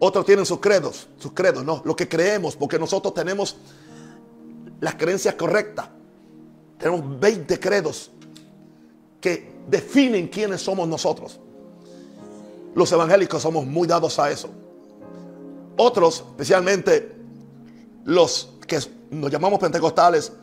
Otros 0.00 0.26
tienen 0.26 0.44
sus 0.44 0.60
credos, 0.60 1.08
sus 1.16 1.32
credos, 1.32 1.64
no, 1.64 1.80
lo 1.86 1.96
que 1.96 2.06
creemos, 2.06 2.56
porque 2.56 2.78
nosotros 2.78 3.14
tenemos 3.14 3.56
las 4.80 4.96
creencias 4.96 5.34
correctas. 5.34 5.88
Tenemos 6.76 7.18
20 7.18 7.58
credos 7.58 8.10
que 9.18 9.50
definen 9.66 10.28
quiénes 10.28 10.60
somos 10.60 10.86
nosotros. 10.86 11.40
Los 12.74 12.92
evangélicos 12.92 13.40
somos 13.40 13.64
muy 13.64 13.88
dados 13.88 14.18
a 14.18 14.30
eso. 14.30 14.50
Otros, 15.78 16.22
especialmente 16.28 17.16
los 18.04 18.56
que 18.66 18.78
nos 19.10 19.30
llamamos 19.30 19.58
pentecostales, 19.58 20.34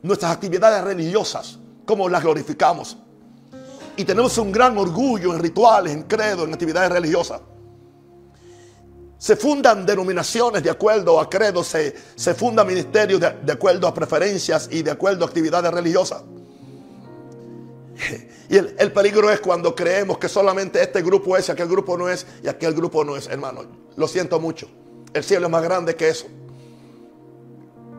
nuestras 0.00 0.32
actividades 0.32 0.82
religiosas, 0.82 1.58
como 1.84 2.08
las 2.08 2.22
glorificamos. 2.22 2.96
Y 3.96 4.04
tenemos 4.04 4.36
un 4.38 4.50
gran 4.50 4.76
orgullo 4.78 5.34
en 5.34 5.40
rituales, 5.40 5.92
en 5.92 6.04
credos, 6.04 6.46
en 6.46 6.54
actividades 6.54 6.90
religiosas. 6.90 7.40
Se 9.18 9.36
fundan 9.36 9.86
denominaciones 9.86 10.62
de 10.62 10.70
acuerdo 10.70 11.20
a 11.20 11.30
credos, 11.30 11.68
se, 11.68 11.94
se 12.16 12.34
fundan 12.34 12.66
ministerios 12.66 13.20
de, 13.20 13.52
acuerdo 13.52 13.86
a 13.86 13.94
preferencias 13.94 14.68
y 14.72 14.82
de 14.82 14.90
acuerdo 14.90 15.24
a 15.24 15.28
actividades 15.28 15.72
religiosas. 15.72 16.22
Y 18.48 18.56
el, 18.56 18.92
peligro 18.92 19.30
es 19.30 19.40
cuando 19.40 19.74
creemos 19.74 20.18
que 20.18 20.28
solamente 20.28 20.82
este 20.82 21.00
grupo 21.00 21.36
es 21.36 21.48
y 21.48 21.52
aquel 21.52 21.68
grupo 21.68 21.96
no 21.96 22.08
es 22.08 22.26
y 22.42 22.48
aquel 22.48 22.74
grupo 22.74 23.02
no 23.04 23.16
es, 23.16 23.26
hermano. 23.28 23.62
Lo 23.96 24.06
siento 24.06 24.38
mucho. 24.40 24.68
El 25.14 25.24
cielo 25.24 25.46
es 25.46 25.52
más 25.52 25.62
grande 25.62 25.96
que 25.96 26.08
eso. 26.08 26.26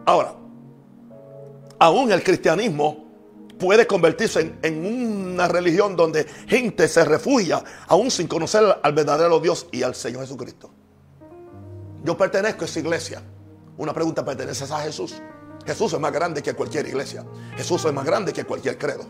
Ahora, 0.05 0.35
aún 1.79 2.11
el 2.11 2.21
cristianismo 2.21 3.02
puede 3.57 3.87
convertirse 3.87 4.55
en, 4.61 4.85
una 4.85 5.47
religión 5.47 5.95
donde 5.95 6.25
gente 6.47 6.87
se 6.87 7.03
refugia 7.05 7.63
aún 7.87 8.11
sin 8.11 8.27
conocer 8.27 8.63
al 8.81 8.93
verdadero 8.93 9.39
Dios 9.39 9.67
y 9.71 9.83
al 9.83 9.95
Señor 9.95 10.21
Jesucristo. 10.21 10.69
Yo 12.03 12.17
pertenezco 12.17 12.63
a 12.63 12.65
esa 12.65 12.79
iglesia. 12.79 13.23
Una 13.77 13.93
pregunta, 13.93 14.23
¿perteneces 14.23 14.69
a 14.71 14.79
Jesús? 14.79 15.15
Jesús 15.65 15.93
es 15.93 15.99
más 15.99 16.11
grande 16.11 16.43
que 16.43 16.53
cualquier 16.53 16.87
iglesia. 16.87 17.25
Jesús 17.55 17.83
es 17.85 17.93
más 17.93 18.05
grande 18.05 18.33
que 18.33 18.43
cualquier 18.43 18.77
credo. 18.77 19.05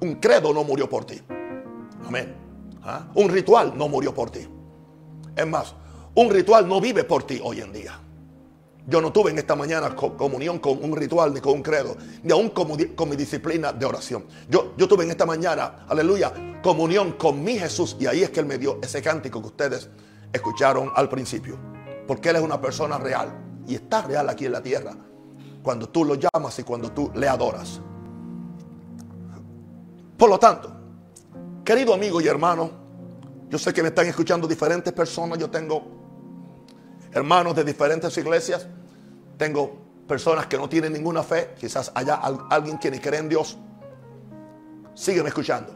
Un 0.00 0.16
credo 0.16 0.52
no 0.52 0.64
murió 0.64 0.88
por 0.88 1.04
ti. 1.04 1.22
Amén. 2.04 2.34
¿Ah? 2.82 3.06
Un 3.14 3.30
ritual 3.30 3.72
no 3.76 3.88
murió 3.88 4.12
por 4.12 4.30
ti. 4.30 4.48
Es 5.36 5.46
más, 5.46 5.74
un 6.14 6.30
ritual 6.30 6.68
no 6.68 6.80
vive 6.80 7.04
por 7.04 7.22
ti 7.22 7.40
hoy 7.42 7.60
en 7.60 7.72
día. 7.72 7.98
Yo 8.86 9.00
no 9.00 9.12
tuve 9.12 9.30
en 9.30 9.38
esta 9.38 9.54
mañana 9.54 9.94
comunión 9.94 10.58
con 10.58 10.82
un 10.82 10.96
ritual 10.96 11.32
ni 11.32 11.40
con 11.40 11.52
un 11.54 11.62
credo, 11.62 11.96
ni 12.22 12.32
aún 12.32 12.50
con, 12.50 12.68
mi 13.08 13.16
disciplina 13.16 13.72
de 13.72 13.86
oración. 13.86 14.24
Yo, 14.48 14.74
yo 14.76 14.88
tuve 14.88 15.04
en 15.04 15.10
esta 15.10 15.24
mañana, 15.24 15.86
aleluya, 15.88 16.32
comunión 16.62 17.12
con 17.12 17.44
mi 17.44 17.58
Jesús. 17.58 17.96
Y 18.00 18.06
ahí 18.06 18.22
es 18.22 18.30
que 18.30 18.40
Él 18.40 18.46
me 18.46 18.58
dio 18.58 18.80
ese 18.82 19.00
cántico 19.00 19.40
que 19.40 19.46
ustedes 19.48 19.88
escucharon 20.32 20.90
al 20.96 21.08
principio. 21.08 21.56
Porque 22.08 22.30
Él 22.30 22.36
es 22.36 22.42
una 22.42 22.60
persona 22.60 22.98
real. 22.98 23.62
Y 23.68 23.76
está 23.76 24.02
real 24.02 24.28
aquí 24.28 24.46
en 24.46 24.52
la 24.52 24.62
tierra. 24.62 24.96
Cuando 25.62 25.88
tú 25.88 26.04
lo 26.04 26.16
llamas 26.16 26.58
y 26.58 26.64
cuando 26.64 26.90
tú 26.90 27.12
le 27.14 27.28
adoras. 27.28 27.80
Por 30.16 30.28
lo 30.28 30.38
tanto, 30.40 30.72
querido 31.64 31.94
amigo 31.94 32.20
y 32.20 32.26
hermano, 32.26 32.70
yo 33.48 33.58
sé 33.58 33.72
que 33.72 33.82
me 33.82 33.88
están 33.88 34.06
escuchando 34.06 34.48
diferentes 34.48 34.92
personas. 34.92 35.38
Yo 35.38 35.48
tengo 35.48 36.01
hermanos 37.12 37.54
de 37.54 37.64
diferentes 37.64 38.16
iglesias. 38.16 38.66
Tengo 39.36 39.78
personas 40.06 40.46
que 40.46 40.56
no 40.56 40.68
tienen 40.68 40.92
ninguna 40.92 41.22
fe. 41.22 41.54
Quizás 41.58 41.92
haya 41.94 42.14
alguien 42.50 42.78
que 42.78 42.90
ni 42.90 42.98
cree 42.98 43.20
en 43.20 43.28
Dios. 43.28 43.56
Sígueme 44.94 45.28
escuchando. 45.28 45.74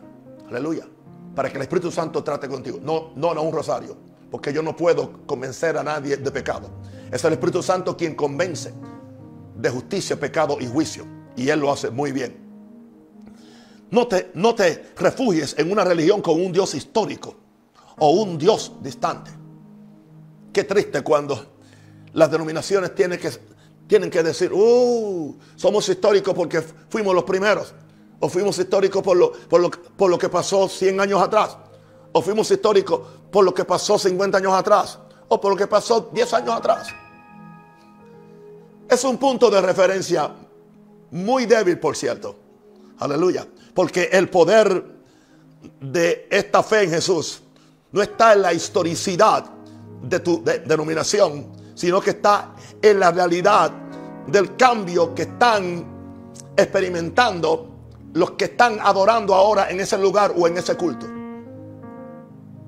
Aleluya. 0.48 0.86
Para 1.34 1.50
que 1.50 1.56
el 1.56 1.62
Espíritu 1.62 1.90
Santo 1.90 2.22
trate 2.24 2.48
contigo. 2.48 2.78
No, 2.82 3.12
no, 3.16 3.34
no 3.34 3.42
un 3.42 3.52
rosario. 3.52 3.96
Porque 4.30 4.52
yo 4.52 4.62
no 4.62 4.76
puedo 4.76 5.26
convencer 5.26 5.76
a 5.76 5.82
nadie 5.82 6.16
de 6.16 6.30
pecado. 6.30 6.70
Es 7.10 7.24
el 7.24 7.34
Espíritu 7.34 7.62
Santo 7.62 7.96
quien 7.96 8.14
convence 8.14 8.72
de 9.56 9.70
justicia, 9.70 10.18
pecado 10.18 10.58
y 10.60 10.66
juicio. 10.66 11.06
Y 11.36 11.48
Él 11.48 11.60
lo 11.60 11.72
hace 11.72 11.90
muy 11.90 12.12
bien. 12.12 12.44
No 13.90 14.08
te, 14.08 14.32
no 14.34 14.54
te 14.54 14.92
refugies 14.96 15.54
en 15.58 15.70
una 15.70 15.84
religión 15.84 16.20
con 16.20 16.40
un 16.40 16.52
Dios 16.52 16.74
histórico 16.74 17.36
o 17.98 18.10
un 18.10 18.36
Dios 18.36 18.72
distante. 18.82 19.30
Qué 20.56 20.64
triste 20.64 21.02
cuando 21.02 21.38
las 22.14 22.30
denominaciones 22.30 22.94
tienen 22.94 23.20
que, 23.20 23.30
tienen 23.86 24.08
que 24.08 24.22
decir, 24.22 24.50
uh, 24.54 25.36
somos 25.54 25.86
históricos 25.86 26.32
porque 26.32 26.62
fuimos 26.88 27.14
los 27.14 27.24
primeros. 27.24 27.74
O 28.20 28.30
fuimos 28.30 28.58
históricos 28.58 29.02
por 29.02 29.18
lo, 29.18 29.32
por 29.32 29.60
lo, 29.60 29.70
por 29.70 30.08
lo 30.08 30.18
que 30.18 30.30
pasó 30.30 30.66
100 30.66 30.98
años 30.98 31.20
atrás. 31.20 31.58
O 32.10 32.22
fuimos 32.22 32.50
históricos 32.50 33.02
por 33.30 33.44
lo 33.44 33.52
que 33.52 33.66
pasó 33.66 33.98
50 33.98 34.38
años 34.38 34.54
atrás. 34.54 34.98
O 35.28 35.38
por 35.38 35.50
lo 35.50 35.58
que 35.58 35.66
pasó 35.66 36.08
10 36.10 36.32
años 36.32 36.54
atrás. 36.54 36.88
Es 38.88 39.04
un 39.04 39.18
punto 39.18 39.50
de 39.50 39.60
referencia 39.60 40.30
muy 41.10 41.44
débil, 41.44 41.78
por 41.78 41.94
cierto. 41.98 42.34
Aleluya. 43.00 43.46
Porque 43.74 44.08
el 44.10 44.30
poder 44.30 44.82
de 45.82 46.26
esta 46.30 46.62
fe 46.62 46.84
en 46.84 46.92
Jesús 46.92 47.42
no 47.92 48.00
está 48.00 48.32
en 48.32 48.40
la 48.40 48.54
historicidad 48.54 49.55
de 50.08 50.20
tu 50.20 50.42
denominación, 50.42 51.46
sino 51.74 52.00
que 52.00 52.10
está 52.10 52.54
en 52.80 53.00
la 53.00 53.10
realidad 53.10 53.70
del 54.26 54.56
cambio 54.56 55.14
que 55.14 55.22
están 55.22 55.84
experimentando 56.56 57.76
los 58.14 58.32
que 58.32 58.46
están 58.46 58.78
adorando 58.80 59.34
ahora 59.34 59.70
en 59.70 59.80
ese 59.80 59.98
lugar 59.98 60.32
o 60.36 60.46
en 60.46 60.56
ese 60.56 60.74
culto. 60.76 61.06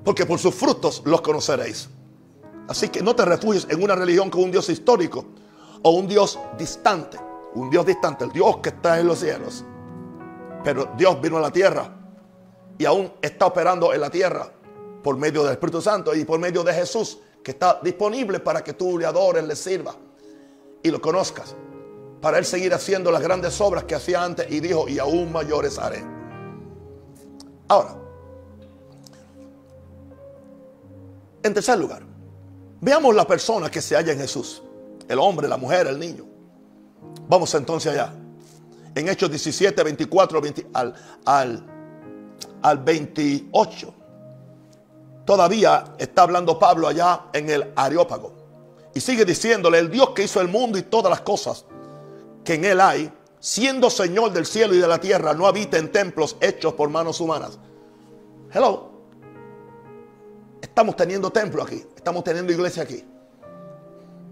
Porque 0.03 0.25
por 0.25 0.39
sus 0.39 0.53
frutos 0.53 1.01
los 1.05 1.21
conoceréis. 1.21 1.89
Así 2.67 2.89
que 2.89 3.01
no 3.01 3.15
te 3.15 3.25
refugies 3.25 3.65
en 3.69 3.81
una 3.81 3.95
religión 3.95 4.29
con 4.29 4.43
un 4.43 4.51
Dios 4.51 4.69
histórico 4.69 5.25
o 5.81 5.91
un 5.91 6.07
Dios 6.07 6.37
distante. 6.57 7.17
Un 7.55 7.69
Dios 7.71 7.85
distante, 7.85 8.25
el 8.25 8.31
Dios 8.31 8.57
que 8.57 8.69
está 8.69 8.99
en 8.99 9.07
los 9.07 9.19
cielos. 9.19 9.65
Pero 10.63 10.89
Dios 10.95 11.19
vino 11.19 11.37
a 11.37 11.41
la 11.41 11.51
tierra 11.51 11.91
y 12.77 12.85
aún 12.85 13.11
está 13.21 13.47
operando 13.47 13.91
en 13.91 14.01
la 14.01 14.09
tierra 14.09 14.51
por 15.03 15.17
medio 15.17 15.43
del 15.43 15.53
Espíritu 15.53 15.81
Santo 15.81 16.13
y 16.13 16.25
por 16.25 16.39
medio 16.39 16.63
de 16.63 16.73
Jesús, 16.73 17.19
que 17.43 17.51
está 17.51 17.79
disponible 17.81 18.39
para 18.39 18.63
que 18.63 18.73
tú 18.73 18.97
le 18.97 19.05
adores, 19.05 19.43
le 19.43 19.55
sirvas 19.55 19.95
y 20.83 20.89
lo 20.91 21.01
conozcas. 21.01 21.55
Para 22.21 22.37
él 22.37 22.45
seguir 22.45 22.73
haciendo 22.73 23.11
las 23.11 23.21
grandes 23.21 23.59
obras 23.61 23.85
que 23.85 23.95
hacía 23.95 24.23
antes 24.23 24.49
y 24.51 24.59
dijo, 24.59 24.89
y 24.89 24.99
aún 24.99 25.31
mayores 25.31 25.79
haré. 25.79 26.03
Ahora, 27.67 27.95
en 31.43 31.53
tercer 31.53 31.77
lugar, 31.77 32.03
veamos 32.81 33.15
la 33.15 33.25
persona 33.25 33.71
que 33.71 33.81
se 33.81 33.95
halla 33.95 34.11
en 34.11 34.19
Jesús. 34.19 34.61
El 35.07 35.19
hombre, 35.19 35.47
la 35.47 35.57
mujer, 35.57 35.87
el 35.87 35.97
niño. 35.97 36.25
Vamos 37.27 37.53
entonces 37.55 37.93
allá 37.93 38.13
en 38.95 39.07
Hechos 39.07 39.29
17, 39.29 39.81
24 39.83 40.41
al, 40.73 40.95
al, 41.25 41.65
al 42.61 42.77
28. 42.79 43.93
Todavía 45.29 45.93
está 45.99 46.23
hablando 46.23 46.57
Pablo 46.57 46.87
allá 46.87 47.25
en 47.33 47.51
el 47.51 47.71
Areópago. 47.75 48.33
Y 48.95 48.99
sigue 48.99 49.25
diciéndole, 49.25 49.77
el 49.77 49.91
Dios 49.91 50.09
que 50.15 50.23
hizo 50.23 50.41
el 50.41 50.47
mundo 50.47 50.75
y 50.79 50.81
todas 50.81 51.11
las 51.11 51.21
cosas 51.21 51.65
que 52.43 52.55
en 52.55 52.65
él 52.65 52.81
hay, 52.81 53.13
siendo 53.39 53.91
Señor 53.91 54.33
del 54.33 54.47
cielo 54.47 54.73
y 54.73 54.79
de 54.79 54.87
la 54.87 54.99
tierra, 54.99 55.35
no 55.35 55.45
habita 55.45 55.77
en 55.77 55.91
templos 55.91 56.35
hechos 56.41 56.73
por 56.73 56.89
manos 56.89 57.21
humanas. 57.21 57.59
Hello. 58.51 58.89
Estamos 60.63 60.95
teniendo 60.95 61.29
templo 61.29 61.61
aquí. 61.61 61.85
Estamos 61.95 62.23
teniendo 62.23 62.51
iglesia 62.51 62.81
aquí. 62.81 63.05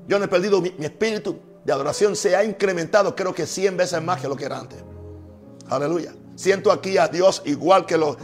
Yo 0.07 0.17
no 0.17 0.25
he 0.25 0.27
perdido 0.27 0.60
mi 0.62 0.73
espíritu 0.79 1.38
de 1.63 1.73
adoración 1.73 2.15
se 2.15 2.36
ha 2.36 2.43
incrementado 2.43 3.15
creo 3.15 3.36
que 3.36 3.45
100 3.45 3.77
veces 3.77 4.01
más 4.01 4.19
que 4.19 4.27
lo 4.27 4.36
que 4.36 4.45
era 4.45 4.57
antes. 4.57 4.83
Aleluya. 5.69 6.15
Siento 6.33 6.71
aquí 6.71 6.97
a 6.97 7.07
Dios 7.07 7.43
igual 7.45 7.86
que 7.86 7.99
lo, 7.99 8.17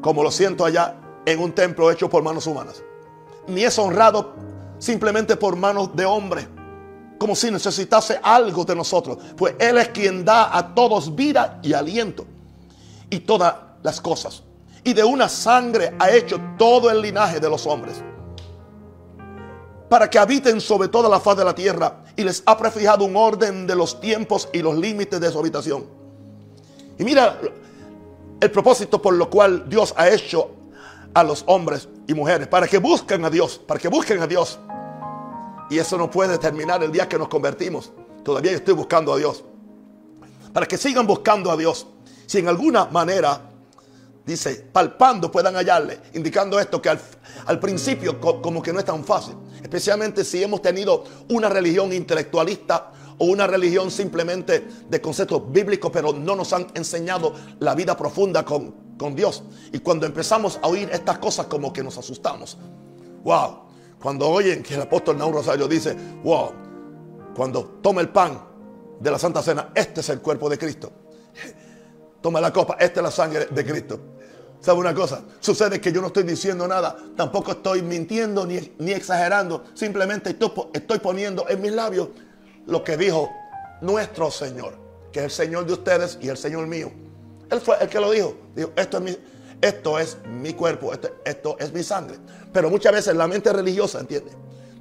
como 0.00 0.22
lo 0.22 0.30
siento 0.30 0.64
allá 0.64 1.01
en 1.24 1.40
un 1.40 1.52
templo 1.52 1.90
hecho 1.90 2.08
por 2.08 2.22
manos 2.22 2.46
humanas. 2.46 2.82
Ni 3.46 3.64
es 3.64 3.78
honrado 3.78 4.32
simplemente 4.78 5.36
por 5.36 5.56
manos 5.56 5.94
de 5.94 6.04
hombre, 6.04 6.48
como 7.18 7.36
si 7.36 7.50
necesitase 7.50 8.18
algo 8.22 8.64
de 8.64 8.74
nosotros. 8.74 9.18
Pues 9.36 9.54
Él 9.58 9.78
es 9.78 9.88
quien 9.88 10.24
da 10.24 10.56
a 10.56 10.74
todos 10.74 11.14
vida 11.14 11.60
y 11.62 11.72
aliento 11.72 12.26
y 13.10 13.20
todas 13.20 13.54
las 13.82 14.00
cosas. 14.00 14.42
Y 14.84 14.92
de 14.92 15.04
una 15.04 15.28
sangre 15.28 15.94
ha 15.98 16.10
hecho 16.10 16.40
todo 16.58 16.90
el 16.90 17.00
linaje 17.00 17.38
de 17.38 17.48
los 17.48 17.66
hombres 17.66 18.02
para 19.88 20.08
que 20.08 20.18
habiten 20.18 20.58
sobre 20.58 20.88
toda 20.88 21.06
la 21.06 21.20
faz 21.20 21.36
de 21.36 21.44
la 21.44 21.54
tierra 21.54 22.02
y 22.16 22.24
les 22.24 22.42
ha 22.46 22.56
prefijado 22.56 23.04
un 23.04 23.14
orden 23.14 23.66
de 23.66 23.76
los 23.76 24.00
tiempos 24.00 24.48
y 24.50 24.62
los 24.62 24.74
límites 24.74 25.20
de 25.20 25.30
su 25.30 25.38
habitación. 25.38 25.84
Y 26.98 27.04
mira 27.04 27.38
el 28.40 28.50
propósito 28.50 29.02
por 29.02 29.12
lo 29.12 29.28
cual 29.28 29.68
Dios 29.68 29.92
ha 29.96 30.08
hecho 30.08 30.61
a 31.14 31.22
los 31.22 31.44
hombres 31.46 31.88
y 32.06 32.14
mujeres, 32.14 32.48
para 32.48 32.66
que 32.66 32.78
busquen 32.78 33.24
a 33.24 33.30
Dios, 33.30 33.60
para 33.66 33.78
que 33.78 33.88
busquen 33.88 34.20
a 34.20 34.26
Dios. 34.26 34.58
Y 35.70 35.78
eso 35.78 35.96
no 35.96 36.10
puede 36.10 36.38
terminar 36.38 36.82
el 36.82 36.92
día 36.92 37.08
que 37.08 37.18
nos 37.18 37.28
convertimos. 37.28 37.92
Todavía 38.24 38.52
estoy 38.52 38.74
buscando 38.74 39.12
a 39.12 39.16
Dios. 39.16 39.44
Para 40.52 40.66
que 40.66 40.76
sigan 40.76 41.06
buscando 41.06 41.50
a 41.50 41.56
Dios. 41.56 41.86
Si 42.26 42.38
en 42.38 42.48
alguna 42.48 42.86
manera 42.86 43.40
dice, 44.24 44.66
palpando 44.72 45.30
puedan 45.30 45.54
hallarle, 45.54 46.00
indicando 46.14 46.58
esto 46.60 46.80
que 46.80 46.88
al, 46.88 47.60
principio 47.60 48.20
como 48.20 48.62
que 48.62 48.72
no 48.72 48.78
es 48.78 48.84
tan 48.84 49.04
fácil, 49.04 49.34
especialmente 49.62 50.24
si 50.24 50.42
hemos 50.42 50.62
tenido 50.62 51.04
una 51.28 51.48
religión 51.48 51.92
intelectualista 51.92 52.92
o 53.18 53.26
una 53.26 53.46
religión 53.46 53.90
simplemente 53.90 54.66
de 54.88 55.00
conceptos 55.00 55.50
bíblicos, 55.50 55.90
pero 55.92 56.12
no 56.12 56.36
nos 56.36 56.52
han 56.52 56.66
enseñado 56.74 57.34
la 57.58 57.74
vida 57.74 57.96
profunda 57.96 58.44
con, 58.44 58.74
con 59.02 59.16
Dios. 59.16 59.42
Y 59.72 59.80
cuando 59.80 60.06
empezamos 60.06 60.60
a 60.62 60.68
oír 60.68 60.88
estas 60.92 61.18
cosas 61.18 61.46
como 61.46 61.72
que 61.72 61.82
nos 61.82 61.98
asustamos. 61.98 62.56
Wow, 63.24 63.62
cuando 64.00 64.28
oyen 64.28 64.62
que 64.62 64.74
el 64.74 64.82
apóstol 64.82 65.18
Naúl 65.18 65.34
Rosario 65.34 65.66
dice, 65.66 65.96
wow, 66.22 66.52
cuando 67.34 67.64
toma 67.82 68.00
el 68.00 68.10
pan 68.10 68.40
de 69.00 69.10
la 69.10 69.18
Santa 69.18 69.42
Cena, 69.42 69.72
este 69.74 70.00
es 70.00 70.08
el 70.10 70.20
cuerpo 70.20 70.48
de 70.48 70.56
Cristo. 70.56 70.92
Toma 72.22 72.40
la 72.40 72.52
copa, 72.52 72.76
esta 72.78 73.00
es 73.00 73.04
la 73.04 73.10
sangre 73.10 73.46
de 73.46 73.64
Cristo. 73.66 73.98
¿Sabe 74.60 74.78
una 74.78 74.94
cosa? 74.94 75.24
Sucede 75.40 75.80
que 75.80 75.90
yo 75.90 76.00
no 76.00 76.06
estoy 76.06 76.22
diciendo 76.22 76.68
nada, 76.68 76.96
tampoco 77.16 77.50
estoy 77.50 77.82
mintiendo 77.82 78.46
ni, 78.46 78.60
ni 78.78 78.92
exagerando, 78.92 79.64
simplemente 79.74 80.30
estoy, 80.30 80.52
estoy 80.72 81.00
poniendo 81.00 81.48
en 81.48 81.60
mis 81.60 81.72
labios 81.72 82.10
lo 82.66 82.84
que 82.84 82.96
dijo 82.96 83.28
nuestro 83.80 84.30
Señor, 84.30 84.74
que 85.10 85.18
es 85.18 85.24
el 85.24 85.30
Señor 85.32 85.66
de 85.66 85.72
ustedes 85.72 86.18
y 86.22 86.28
el 86.28 86.36
Señor 86.36 86.68
mío. 86.68 86.92
Él 87.52 87.60
fue 87.60 87.76
el 87.80 87.88
que 87.88 88.00
lo 88.00 88.10
dijo. 88.10 88.34
Dijo, 88.56 88.70
esto 88.74 88.96
es 88.96 89.02
mi, 89.02 89.16
esto 89.60 89.98
es 89.98 90.16
mi 90.26 90.54
cuerpo, 90.54 90.92
esto, 90.92 91.10
esto 91.24 91.56
es 91.58 91.72
mi 91.72 91.82
sangre. 91.82 92.16
Pero 92.52 92.70
muchas 92.70 92.92
veces 92.92 93.14
la 93.14 93.28
mente 93.28 93.52
religiosa, 93.52 94.00
¿entiende? 94.00 94.32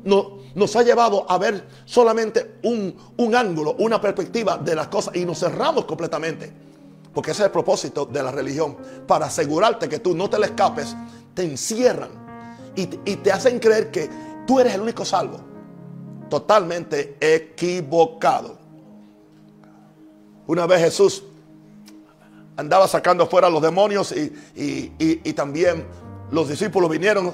No, 0.04 0.40
nos 0.56 0.76
ha 0.76 0.82
llevado 0.82 1.30
a 1.30 1.38
ver 1.38 1.68
solamente 1.86 2.56
un, 2.64 2.96
un 3.18 3.36
ángulo, 3.36 3.76
una 3.78 4.02
perspectiva 4.02 4.58
de 4.58 4.74
las 4.74 4.88
cosas 4.88 5.16
y 5.16 5.26
nos 5.26 5.40
cerramos 5.40 5.86
completamente. 5.86 6.52
Porque 7.14 7.32
ese 7.32 7.42
es 7.42 7.46
el 7.48 7.52
propósito 7.52 8.06
de 8.06 8.24
la 8.24 8.32
religión. 8.32 8.78
Para 9.06 9.26
asegurarte 9.26 9.90
que 9.90 10.00
tú 10.00 10.16
no 10.16 10.30
te 10.30 10.40
le 10.40 10.46
escapes, 10.46 10.96
te 11.34 11.44
encierran 11.44 12.10
y, 12.76 12.86
te 12.88 13.32
hacen 13.32 13.60
creer 13.60 13.92
que 13.92 14.10
tú 14.48 14.60
eres 14.60 14.74
el 14.74 14.82
único 14.82 15.04
salvo. 15.04 15.40
Totalmente 16.30 17.18
equivocado. 17.20 18.58
Una 20.48 20.66
vez 20.66 20.82
Jesús 20.82 21.24
andaba 22.62 22.88
sacando 22.88 23.28
fuera 23.28 23.50
los 23.50 23.62
demonios 23.62 24.14
y, 24.14 25.34
también 25.34 25.86
los 26.32 26.48
discípulos 26.48 26.90
vinieron 26.90 27.34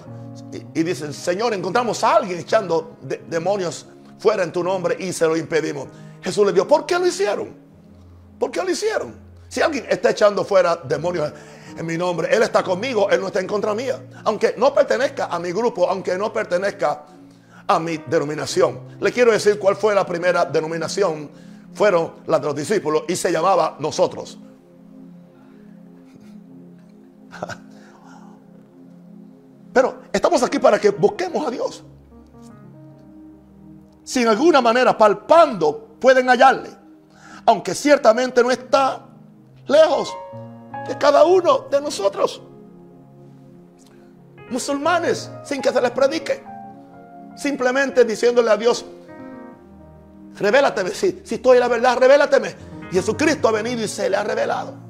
y, 0.74 0.84
dicen, 0.84 1.14
Señor, 1.14 1.54
encontramos 1.54 2.04
a 2.04 2.16
alguien 2.16 2.40
echando 2.40 2.98
demonios 3.30 3.86
fuera 4.20 4.44
en 4.44 4.52
tu 4.52 4.64
nombre 4.64 4.96
y 5.00 5.14
se 5.14 5.26
lo 5.26 5.38
impedimos. 5.38 5.88
Jesús 6.22 6.46
le 6.46 6.54
dijo, 6.54 6.68
¿por 6.68 6.86
qué 6.86 6.98
lo 6.98 7.06
hicieron? 7.06 7.56
¿Por 8.40 8.52
qué 8.52 8.64
lo 8.64 8.72
hicieron? 8.72 9.16
Si 9.48 9.62
alguien 9.62 9.86
está 9.90 10.10
echando 10.10 10.44
fuera 10.44 10.76
demonios 10.76 11.32
en 11.78 11.86
mi 11.86 11.98
nombre, 11.98 12.34
Él 12.36 12.44
está 12.44 12.64
conmigo, 12.64 13.10
Él 13.10 13.22
no 13.22 13.28
está 13.28 13.40
en 13.40 13.48
contra 13.48 13.74
mía. 13.74 14.02
Aunque 14.24 14.56
no 14.58 14.74
pertenezca 14.74 15.26
a 15.26 15.40
mi 15.40 15.52
grupo, 15.52 15.90
aunque 15.90 16.18
no 16.18 16.34
pertenezca 16.34 17.04
a 17.68 17.80
mi 17.80 17.98
denominación. 17.98 18.98
Le 19.00 19.12
quiero 19.12 19.32
decir 19.32 19.60
cuál 19.60 19.76
fue 19.76 19.94
la 19.94 20.06
primera 20.06 20.46
denominación. 20.46 21.30
Fueron 21.74 22.14
las 22.26 22.42
de 22.42 22.48
los 22.48 22.56
discípulos 22.56 23.04
y 23.08 23.16
se 23.16 23.32
llamaba 23.32 23.76
nosotros. 23.80 24.40
Pero 29.74 30.02
estamos 30.12 30.42
aquí 30.44 30.60
para 30.60 30.80
que 30.80 30.90
busquemos 30.90 31.46
a 31.46 31.52
Dios. 31.52 31.84
Si 34.04 34.22
en 34.22 34.30
alguna 34.30 34.62
manera 34.62 34.98
palpando 34.98 35.98
pueden 36.00 36.30
hallarle, 36.30 36.72
aunque 37.46 37.76
ciertamente 37.76 38.42
no 38.42 38.52
está 38.52 39.06
lejos 39.68 40.16
de 40.88 40.98
cada 40.98 41.26
uno 41.26 41.68
de 41.70 41.82
nosotros. 41.82 42.42
Musulmanes, 44.50 45.30
sin 45.44 45.62
que 45.62 45.72
se 45.72 45.82
les 45.82 45.92
predique. 45.92 46.44
Simplemente 47.36 48.04
diciéndole 48.06 48.50
a 48.50 48.58
Dios, 48.58 48.86
revélateme, 50.40 50.90
si, 50.92 51.22
estoy 51.30 51.58
en 51.58 51.60
la 51.60 51.68
verdad, 51.68 51.98
revélateme. 51.98 52.56
Jesucristo 52.92 53.50
ha 53.50 53.52
venido 53.52 53.84
y 53.84 53.88
se 53.88 54.10
le 54.10 54.18
ha 54.18 54.24
revelado. 54.24 54.87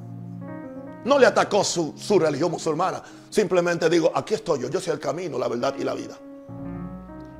No 1.04 1.18
le 1.18 1.26
atacó 1.26 1.64
su, 1.64 1.94
su 1.96 2.18
religión 2.18 2.50
musulmana. 2.50 3.02
Simplemente 3.30 3.88
digo, 3.88 4.10
aquí 4.14 4.34
estoy 4.34 4.60
yo, 4.60 4.68
yo 4.68 4.80
soy 4.80 4.94
el 4.94 5.00
camino, 5.00 5.38
la 5.38 5.48
verdad 5.48 5.74
y 5.78 5.84
la 5.84 5.94
vida. 5.94 6.16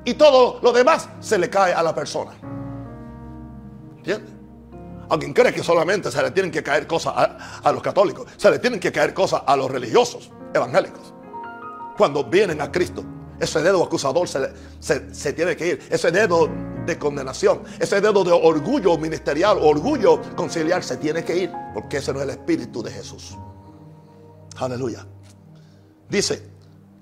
Y 0.05 0.13
todo 0.13 0.59
lo 0.61 0.71
demás 0.71 1.09
se 1.19 1.37
le 1.37 1.49
cae 1.49 1.73
a 1.73 1.83
la 1.83 1.93
persona. 1.93 2.31
¿Entiendes? 3.97 4.33
Alguien 5.09 5.33
cree 5.33 5.51
que 5.51 5.63
solamente 5.63 6.11
se 6.11 6.21
le 6.21 6.31
tienen 6.31 6.51
que 6.51 6.61
caer 6.61 6.85
cosas 6.85 7.13
a, 7.63 7.71
los 7.71 7.81
católicos, 7.81 8.27
se 8.37 8.49
le 8.51 8.59
tienen 8.59 8.79
que 8.79 8.91
caer 8.91 9.13
cosas 9.13 9.41
a 9.45 9.55
los 9.55 9.69
religiosos 9.69 10.31
evangélicos. 10.53 11.13
Cuando 11.97 12.23
vienen 12.23 12.61
a 12.61 12.71
Cristo, 12.71 13.03
ese 13.39 13.61
dedo 13.61 13.83
acusador 13.83 14.27
se, 14.27 14.51
se, 14.79 15.33
tiene 15.33 15.55
que 15.55 15.67
ir. 15.67 15.87
Ese 15.89 16.11
dedo 16.11 16.47
de 16.85 16.99
condenación, 16.99 17.63
ese 17.79 17.99
dedo 17.99 18.23
de 18.23 18.31
orgullo 18.31 18.97
ministerial, 18.97 19.57
orgullo 19.59 20.21
conciliar, 20.35 20.83
se 20.83 20.97
tiene 20.97 21.23
que 21.23 21.35
ir. 21.35 21.51
Porque 21.73 21.97
ese 21.97 22.13
no 22.13 22.19
es 22.19 22.25
el 22.25 22.31
espíritu 22.31 22.83
de 22.83 22.91
Jesús. 22.91 23.35
Aleluya. 24.59 25.05
Dice 26.09 26.43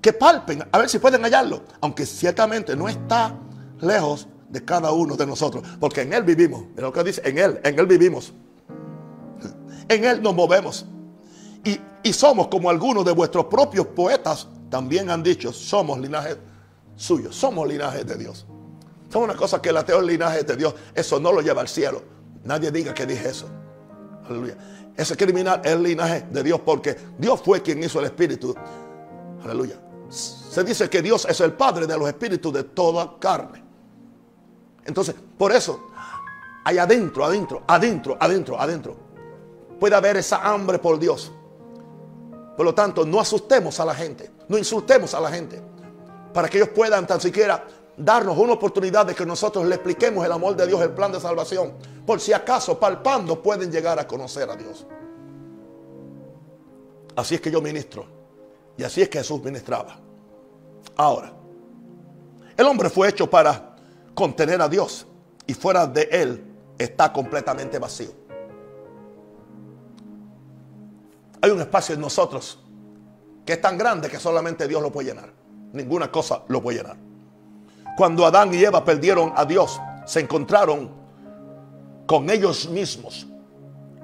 que 0.02 0.14
palpen, 0.14 0.64
a 0.72 0.78
ver 0.78 0.90
si 0.90 1.00
pueden 1.00 1.24
hallarlo. 1.24 1.64
Aunque 1.82 2.06
ciertamente 2.06 2.76
no 2.76 2.88
está 2.88 3.36
lejos 3.82 4.28
de 4.50 4.64
cada 4.64 4.92
uno 4.92 5.16
de 5.16 5.26
nosotros. 5.26 5.64
Porque 5.80 6.02
en 6.02 6.14
Él 6.14 6.24
vivimos. 6.24 6.64
Lo 6.76 6.92
que 6.92 7.04
dice, 7.04 7.22
en 7.26 7.38
Él, 7.38 7.60
en 7.64 7.80
Él 7.80 7.86
vivimos. 7.88 8.34
En 9.90 10.04
Él 10.04 10.22
nos 10.22 10.36
movemos. 10.36 10.86
Y, 11.64 11.80
y 12.04 12.14
somos 12.14 12.48
como 12.48 12.70
algunos 12.70 13.06
de 13.06 13.12
vuestros 13.12 13.46
propios 13.46 13.88
poetas 13.88 14.48
también 14.70 15.10
han 15.10 15.24
dicho, 15.24 15.54
somos 15.54 15.98
linaje 16.00 16.36
suyo, 16.96 17.32
somos 17.32 17.68
linaje 17.68 18.04
de 18.04 18.18
Dios. 18.18 18.46
Somos 19.10 19.30
una 19.30 19.38
cosa 19.38 19.62
que 19.62 19.70
el 19.70 19.78
ateo 19.78 20.00
es 20.00 20.06
linaje 20.06 20.44
de 20.44 20.56
Dios. 20.56 20.76
Eso 20.94 21.20
no 21.20 21.32
lo 21.32 21.42
lleva 21.42 21.62
al 21.62 21.68
cielo. 21.68 22.04
Nadie 22.44 22.72
diga 22.72 22.94
que 22.94 23.06
dije 23.06 23.30
eso. 23.30 23.48
Aleluya. 24.28 24.58
Ese 24.98 25.16
criminal 25.16 25.62
es 25.64 25.80
linaje 25.80 26.26
de 26.32 26.42
Dios 26.42 26.60
porque 26.66 26.98
Dios 27.20 27.40
fue 27.46 27.62
quien 27.62 27.84
hizo 27.84 28.00
el 28.00 28.06
espíritu. 28.06 28.56
Aleluya. 29.44 29.76
Se 30.10 30.64
dice 30.64 30.90
que 30.90 31.04
Dios 31.04 31.28
es 31.30 31.40
el 31.40 31.54
Padre 31.54 31.86
de 31.86 31.96
los 31.96 32.08
espíritus 32.08 32.52
de 32.52 32.64
toda 32.64 33.20
carne. 33.20 33.64
Entonces, 34.84 35.14
por 35.38 35.52
eso, 35.52 35.90
hay 36.64 36.80
adentro, 36.80 37.24
adentro, 37.26 37.64
adentro, 37.68 38.18
adentro, 38.20 38.60
adentro. 38.60 38.96
Puede 39.80 39.96
haber 39.96 40.18
esa 40.18 40.42
hambre 40.42 40.80
por 40.80 40.98
Dios. 40.98 41.32
Por 42.56 42.66
lo 42.66 42.74
tanto, 42.74 43.06
no 43.06 43.20
asustemos 43.20 43.80
a 43.80 43.86
la 43.86 43.94
gente, 43.94 44.32
no 44.48 44.58
insultemos 44.58 45.14
a 45.14 45.20
la 45.20 45.30
gente, 45.30 45.62
para 46.34 46.50
que 46.50 46.58
ellos 46.58 46.70
puedan 46.70 47.06
tan 47.06 47.22
siquiera 47.22 47.68
darnos 47.98 48.38
una 48.38 48.54
oportunidad 48.54 49.08
de 49.08 49.16
que 49.16 49.26
nosotros 49.26 49.66
le 49.66 49.76
expliquemos 49.76 50.24
el 50.24 50.32
amor 50.32 50.56
de 50.56 50.68
Dios, 50.68 50.80
el 50.82 50.92
plan 50.92 51.12
de 51.12 51.20
salvación, 51.20 51.74
por 52.06 52.20
si 52.20 52.32
acaso 52.32 52.80
palpando 52.80 53.42
pueden 53.42 53.72
llegar 53.72 54.00
a 54.00 54.08
conocer 54.08 54.50
a 54.50 54.56
Dios. 54.56 54.86
Así 57.16 57.36
es 57.36 57.42
que 57.42 57.50
yo 57.50 57.60
ministro, 57.60 58.06
y 58.78 58.84
así 58.84 59.02
es 59.02 59.10
que 59.10 59.18
Jesús 59.18 59.44
ministraba. 59.44 60.00
Ahora, 60.96 61.34
el 62.56 62.66
hombre 62.66 62.90
fue 62.90 63.10
hecho 63.10 63.28
para 63.28 63.76
contener 64.14 64.62
a 64.62 64.70
Dios 64.70 65.08
y 65.48 65.56
fuera 65.56 65.88
de 65.88 66.08
Él 66.12 66.44
está 66.78 67.12
completamente 67.12 67.80
vacío. 67.80 68.12
Hay 71.42 71.50
un 71.50 71.62
espacio 71.62 71.96
en 71.96 72.02
nosotros 72.02 72.60
que 73.46 73.54
es 73.54 73.62
tan 73.62 73.78
grande 73.78 74.10
que 74.10 74.20
solamente 74.20 74.68
Dios 74.68 74.82
lo 74.82 74.92
puede 74.92 75.10
llenar. 75.10 75.32
Ninguna 75.74 76.12
cosa 76.12 76.44
lo 76.48 76.62
puede 76.62 76.80
llenar. 76.80 77.07
Cuando 77.98 78.28
Adán 78.28 78.54
y 78.54 78.64
Eva 78.64 78.86
perdieron 78.86 79.34
a 79.36 79.44
Dios, 79.44 79.82
se 80.06 80.20
encontraron 80.20 80.92
con 82.06 82.30
ellos 82.30 82.70
mismos 82.70 83.26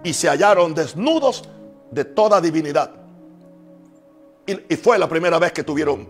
y 0.03 0.13
se 0.13 0.27
hallaron 0.27 0.73
desnudos 0.73 1.47
de 1.91 2.03
toda 2.03 2.41
divinidad. 2.41 2.89
Y, 4.47 4.75
fue 4.77 4.97
la 4.97 5.07
primera 5.07 5.37
vez 5.37 5.51
que 5.51 5.63
tuvieron 5.63 6.09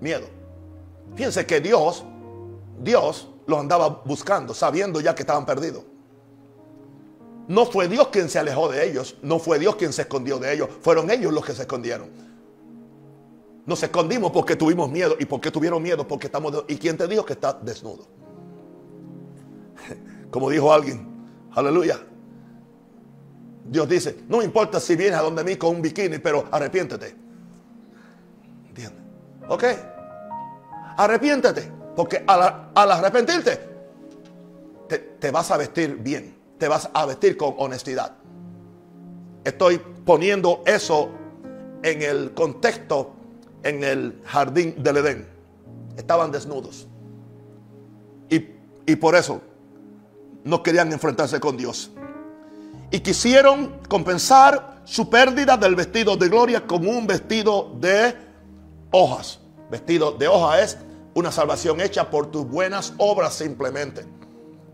miedo. 0.00 0.28
Fíjense 1.16 1.44
que 1.44 1.60
Dios, 1.60 2.04
Dios 2.78 3.28
los 3.44 3.58
andaba 3.58 3.88
buscando, 4.04 4.54
sabiendo 4.54 5.00
ya 5.00 5.12
que 5.12 5.22
estaban 5.22 5.44
perdidos. 5.44 5.82
No 7.48 7.66
fue 7.66 7.88
Dios 7.88 8.06
quien 8.08 8.28
se 8.28 8.38
alejó 8.38 8.68
de 8.68 8.88
ellos, 8.88 9.16
no 9.20 9.40
fue 9.40 9.58
Dios 9.58 9.74
quien 9.74 9.92
se 9.92 10.02
escondió 10.02 10.38
de 10.38 10.54
ellos, 10.54 10.68
fueron 10.80 11.10
ellos 11.10 11.32
los 11.32 11.44
que 11.44 11.54
se 11.54 11.62
escondieron. 11.62 12.08
Nos 13.66 13.82
escondimos 13.82 14.30
porque 14.30 14.54
tuvimos 14.54 14.88
miedo. 14.90 15.16
¿Y 15.18 15.24
por 15.24 15.40
qué 15.40 15.50
tuvieron 15.50 15.82
miedo? 15.82 16.06
Porque 16.06 16.28
estamos... 16.28 16.64
¿Y 16.68 16.76
quién 16.76 16.96
te 16.96 17.08
dijo 17.08 17.24
que 17.24 17.32
está 17.32 17.52
desnudo? 17.52 18.06
Como 20.30 20.48
dijo 20.48 20.72
alguien, 20.72 21.06
aleluya. 21.52 22.00
Dios 23.64 23.88
dice, 23.88 24.18
no 24.28 24.40
importa 24.40 24.78
si 24.78 24.94
vienes 24.94 25.18
a 25.18 25.22
donde 25.22 25.42
mí 25.42 25.56
con 25.56 25.74
un 25.74 25.82
bikini, 25.82 26.18
pero 26.18 26.44
arrepiéntete. 26.52 27.16
¿Entiendes? 28.68 29.02
¿Ok? 29.48 29.64
Arrepiéntete. 30.96 31.72
Porque 31.96 32.22
al, 32.24 32.92
arrepentirte, 32.92 33.58
te, 34.88 34.98
te 34.98 35.30
vas 35.32 35.50
a 35.50 35.56
vestir 35.56 35.96
bien. 35.96 36.36
Te 36.56 36.68
vas 36.68 36.88
a 36.92 37.04
vestir 37.04 37.36
con 37.36 37.54
honestidad. 37.58 38.12
Estoy 39.42 39.78
poniendo 40.04 40.62
eso 40.66 41.10
en 41.82 42.02
el 42.02 42.32
contexto, 42.32 43.15
en 43.62 43.84
el 43.84 44.20
jardín 44.24 44.82
del 44.82 44.98
Edén. 44.98 45.28
Estaban 45.96 46.30
desnudos. 46.30 46.86
Y, 48.28 48.46
y 48.86 48.96
por 48.96 49.14
eso 49.14 49.40
no 50.44 50.62
querían 50.62 50.92
enfrentarse 50.92 51.40
con 51.40 51.56
Dios. 51.56 51.90
Y 52.90 53.00
quisieron 53.00 53.80
compensar 53.88 54.80
su 54.84 55.10
pérdida 55.10 55.56
del 55.56 55.74
vestido 55.74 56.16
de 56.16 56.28
gloria 56.28 56.66
con 56.66 56.86
un 56.86 57.06
vestido 57.06 57.72
de 57.80 58.14
hojas. 58.92 59.40
Vestido 59.70 60.12
de 60.12 60.28
hoja 60.28 60.62
es 60.62 60.78
una 61.14 61.32
salvación 61.32 61.80
hecha 61.80 62.08
por 62.08 62.30
tus 62.30 62.46
buenas 62.46 62.92
obras 62.98 63.34
simplemente, 63.34 64.04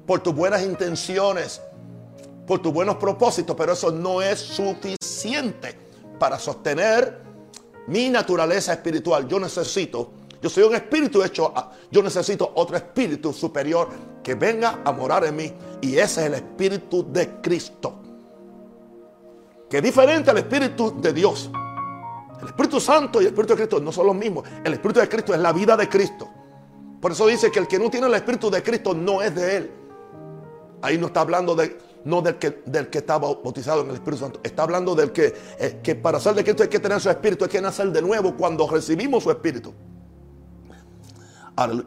por 0.06 0.20
tus 0.20 0.34
buenas 0.34 0.62
intenciones, 0.62 1.62
por 2.46 2.60
tus 2.60 2.72
buenos 2.72 2.96
propósitos, 2.96 3.56
pero 3.56 3.72
eso 3.72 3.90
no 3.90 4.20
es 4.20 4.38
suficiente 4.38 5.78
para 6.18 6.38
sostener 6.38 7.22
mi 7.88 8.08
naturaleza 8.08 8.72
espiritual. 8.72 9.26
Yo 9.28 9.38
necesito, 9.38 10.12
yo 10.40 10.48
soy 10.48 10.64
un 10.64 10.74
espíritu 10.74 11.22
hecho, 11.22 11.52
yo 11.90 12.02
necesito 12.02 12.52
otro 12.54 12.76
espíritu 12.76 13.32
superior 13.32 13.88
que 14.22 14.34
venga 14.34 14.80
a 14.84 14.92
morar 14.92 15.24
en 15.24 15.36
mí 15.36 15.52
y 15.80 15.96
ese 15.96 16.22
es 16.22 16.26
el 16.28 16.34
espíritu 16.34 17.06
de 17.10 17.40
Cristo. 17.40 17.98
Que 19.68 19.78
es 19.78 19.82
diferente 19.82 20.30
al 20.30 20.38
espíritu 20.38 21.00
de 21.00 21.12
Dios. 21.12 21.50
El 22.42 22.48
Espíritu 22.48 22.80
Santo 22.80 23.20
y 23.20 23.24
el 23.24 23.28
Espíritu 23.28 23.52
de 23.52 23.56
Cristo 23.56 23.80
no 23.80 23.92
son 23.92 24.06
los 24.08 24.16
mismos. 24.16 24.44
El 24.64 24.72
Espíritu 24.72 24.98
de 24.98 25.08
Cristo 25.08 25.32
es 25.32 25.38
la 25.38 25.52
vida 25.52 25.76
de 25.76 25.88
Cristo. 25.88 26.28
Por 27.00 27.12
eso 27.12 27.28
dice 27.28 27.52
que 27.52 27.60
el 27.60 27.68
que 27.68 27.78
no 27.78 27.88
tiene 27.88 28.08
el 28.08 28.14
Espíritu 28.14 28.50
de 28.50 28.62
Cristo 28.64 28.94
no 28.94 29.22
es 29.22 29.32
de 29.32 29.56
él. 29.56 29.72
Ahí 30.82 30.98
no 30.98 31.06
está 31.06 31.20
hablando 31.20 31.54
de, 31.54 31.78
no 32.04 32.22
del 32.22 32.36
que, 32.36 32.62
del 32.66 32.90
que 32.90 32.98
estaba 32.98 33.28
bautizado 33.28 33.82
en 33.82 33.88
el 33.88 33.94
Espíritu 33.94 34.24
Santo. 34.24 34.40
Está 34.42 34.62
hablando 34.62 34.94
del 34.94 35.12
que, 35.12 35.34
eh, 35.58 35.80
que 35.82 35.94
para 35.94 36.18
ser 36.20 36.34
de 36.34 36.44
Cristo 36.44 36.62
hay 36.62 36.68
que 36.68 36.80
tener 36.80 37.00
su 37.00 37.10
Espíritu, 37.10 37.44
hay 37.44 37.50
que 37.50 37.60
nacer 37.60 37.90
de 37.90 38.02
nuevo 38.02 38.36
cuando 38.36 38.68
recibimos 38.68 39.22
su 39.22 39.30
Espíritu. 39.30 39.72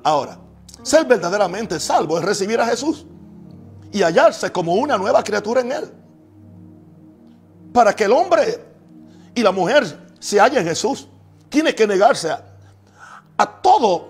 Ahora, 0.03 0.39
ser 0.83 1.05
verdaderamente 1.05 1.79
salvo 1.79 2.17
es 2.17 2.23
recibir 2.23 2.59
a 2.59 2.67
Jesús 2.67 3.05
y 3.91 4.03
hallarse 4.03 4.51
como 4.51 4.75
una 4.75 4.97
nueva 4.97 5.23
criatura 5.23 5.61
en 5.61 5.71
Él. 5.71 5.91
Para 7.73 7.93
que 7.93 8.05
el 8.05 8.11
hombre 8.11 8.63
y 9.33 9.41
la 9.41 9.51
mujer 9.51 9.83
se 10.19 10.39
halla 10.39 10.59
en 10.59 10.67
Jesús, 10.67 11.07
tiene 11.49 11.73
que 11.75 11.87
negarse 11.87 12.29
a, 12.31 13.61
todo 13.61 14.09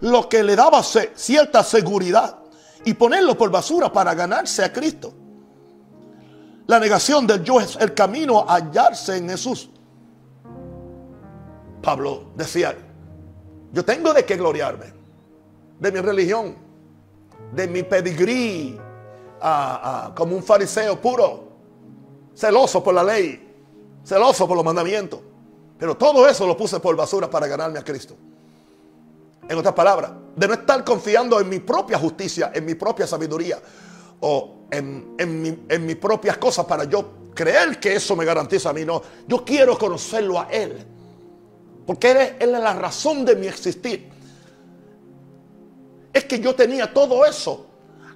lo 0.00 0.28
que 0.28 0.42
le 0.42 0.56
daba 0.56 0.82
cierta 0.82 1.62
seguridad 1.62 2.38
y 2.86 2.94
ponerlo 2.94 3.36
por 3.36 3.50
basura 3.50 3.92
para 3.92 4.14
ganarse 4.14 4.64
a 4.64 4.72
Cristo. 4.72 5.12
La 6.68 6.78
negación 6.78 7.26
del 7.26 7.42
yo 7.42 7.60
es 7.60 7.76
el 7.80 7.92
camino 7.94 8.48
a 8.48 8.54
hallarse 8.54 9.16
en 9.16 9.28
Jesús. 9.28 9.68
Pablo 11.82 12.26
decía, 12.36 12.76
yo 13.72 13.84
tengo 13.84 14.14
de 14.14 14.24
qué 14.24 14.36
gloriarme, 14.36 14.86
de 15.80 15.92
mi 15.92 15.98
religión, 15.98 16.54
de 17.52 17.66
mi 17.66 17.82
pedigrí, 17.82 18.78
como 20.14 20.36
un 20.36 20.42
fariseo 20.44 21.00
puro, 21.00 21.48
celoso 22.36 22.84
por 22.84 22.94
la 22.94 23.02
ley, 23.02 23.52
celoso 24.04 24.46
por 24.46 24.56
los 24.56 24.64
mandamientos. 24.64 25.18
Pero 25.76 25.96
todo 25.96 26.28
eso 26.28 26.46
lo 26.46 26.56
puse 26.56 26.78
por 26.78 26.94
basura 26.94 27.28
para 27.28 27.48
ganarme 27.48 27.80
a 27.80 27.84
Cristo. 27.84 28.14
En 29.48 29.58
otras 29.58 29.74
palabras, 29.74 30.12
de 30.36 30.46
no 30.46 30.54
estar 30.54 30.84
confiando 30.84 31.40
en 31.40 31.48
mi 31.48 31.60
propia 31.60 31.98
justicia, 31.98 32.52
en 32.54 32.66
mi 32.66 32.74
propia 32.74 33.06
sabiduría 33.06 33.58
o 34.20 34.66
en, 34.70 35.14
en, 35.18 35.86
mis 35.86 35.96
propias 35.96 36.36
cosas 36.36 36.66
para 36.66 36.84
yo 36.84 37.30
creer 37.34 37.80
que 37.80 37.94
eso 37.94 38.14
me 38.14 38.24
garantiza 38.24 38.70
a 38.70 38.72
mí. 38.74 38.84
No, 38.84 39.02
yo 39.26 39.44
quiero 39.44 39.78
conocerlo 39.78 40.38
a 40.38 40.48
Él. 40.50 40.84
Porque 41.86 42.10
él 42.10 42.36
es 42.38 42.48
la 42.48 42.74
razón 42.74 43.24
de 43.24 43.36
mi 43.36 43.46
existir. 43.46 44.10
Es 46.12 46.24
que 46.24 46.40
yo 46.40 46.54
tenía 46.54 46.92
todo 46.92 47.24
eso 47.24 47.66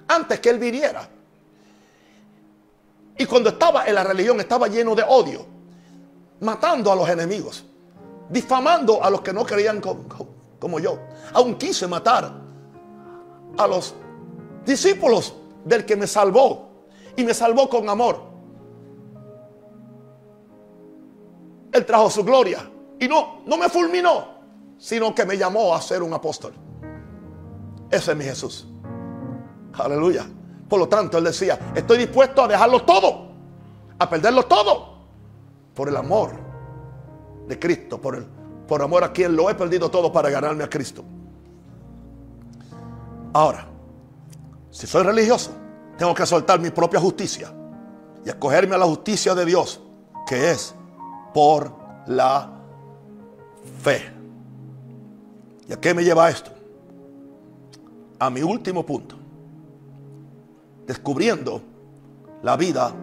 antes 0.07 0.39
que 0.39 0.49
Él 0.49 0.59
viniera. 0.59 1.09
Y 3.17 3.25
cuando 3.25 3.49
estaba 3.49 3.85
en 3.85 3.95
la 3.95 4.03
religión 4.03 4.39
estaba 4.39 4.67
lleno 4.67 4.93
de 4.93 5.03
odio 5.07 5.45
matando 6.41 6.91
a 6.91 6.95
los 6.95 7.07
enemigos, 7.09 7.63
difamando 8.29 9.03
a 9.03 9.09
los 9.09 9.21
que 9.21 9.31
no 9.31 9.45
creían 9.45 9.79
como, 10.61 10.79
yo. 10.79 10.99
Aún 11.33 11.55
quise 11.55 11.87
matar 11.87 12.31
a 13.57 13.67
los 13.67 13.95
discípulos 14.63 15.33
del 15.65 15.85
que 15.85 15.95
me 15.95 16.05
salvó 16.05 16.85
y 17.15 17.23
me 17.23 17.33
salvó 17.33 17.67
con 17.67 17.89
amor. 17.89 18.21
Él 21.71 21.83
trajo 21.83 22.11
su 22.11 22.23
gloria 22.23 22.69
y 22.99 23.07
no, 23.07 23.41
no 23.47 23.57
me 23.57 23.69
fulminó, 23.69 24.27
sino 24.77 25.15
que 25.15 25.25
me 25.25 25.35
llamó 25.35 25.73
a 25.73 25.81
ser 25.81 26.03
un 26.03 26.13
apóstol. 26.13 26.53
Ese 27.89 28.11
es 28.11 28.17
mi 28.17 28.23
Jesús. 28.23 28.67
Aleluya. 29.73 30.27
Por 30.69 30.79
lo 30.79 30.87
tanto, 30.87 31.17
él 31.17 31.23
decía, 31.23 31.73
estoy 31.75 31.97
dispuesto 31.97 32.43
a 32.43 32.47
dejarlo 32.47 32.83
todo, 32.83 33.31
a 33.97 34.07
perderlo 34.07 34.43
todo 34.43 34.99
por 35.73 35.89
el 35.89 35.97
amor 35.97 36.31
de 37.47 37.57
Cristo, 37.57 37.99
por, 37.99 38.15
el, 38.15 38.27
por 38.71 38.81
amor 38.81 39.03
a 39.03 39.11
quien 39.11 39.35
lo 39.35 39.49
he 39.49 39.53
perdido 39.53 39.91
todo 39.91 40.13
para 40.13 40.29
ganarme 40.29 40.63
a 40.63 40.69
Cristo. 40.69 41.03
Ahora, 43.33 43.67
si 44.69 44.87
soy 44.87 45.03
religioso, 45.03 45.51
tengo 45.97 46.13
que 46.13 46.25
soltar 46.25 46.57
mi 46.61 46.69
propia 46.69 46.97
justicia 46.97 47.53
y 48.25 48.29
escogerme 48.29 48.75
a 48.75 48.77
la 48.77 48.85
justicia 48.85 49.35
de 49.35 49.43
Dios, 49.43 49.81
que 50.25 50.51
es 50.51 50.73
por 51.33 51.69
la 52.07 52.49
fe. 53.83 54.09
¿Y 55.67 55.73
a 55.73 55.81
qué 55.81 55.93
me 55.93 56.05
lleva 56.05 56.29
esto? 56.29 56.51
A 58.19 58.29
mi 58.29 58.41
último 58.41 58.85
punto. 58.85 59.17
Descubriendo 60.87 61.61
la 62.41 62.55
vida 62.55 62.93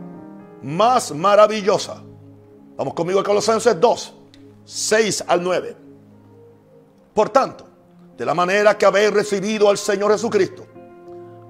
más 0.62 1.14
maravillosa 1.14 2.04
Vamos 2.78 2.94
conmigo 2.94 3.18
a 3.18 3.24
Colosenses 3.24 3.80
2, 3.80 4.14
6 4.68 5.24
al 5.26 5.42
9. 5.42 5.76
Por 7.14 7.30
tanto, 7.30 7.66
de 8.18 8.26
la 8.26 8.34
manera 8.34 8.76
que 8.76 8.84
habéis 8.84 9.10
recibido 9.10 9.70
al 9.70 9.78
Señor 9.78 10.12
Jesucristo, 10.12 10.66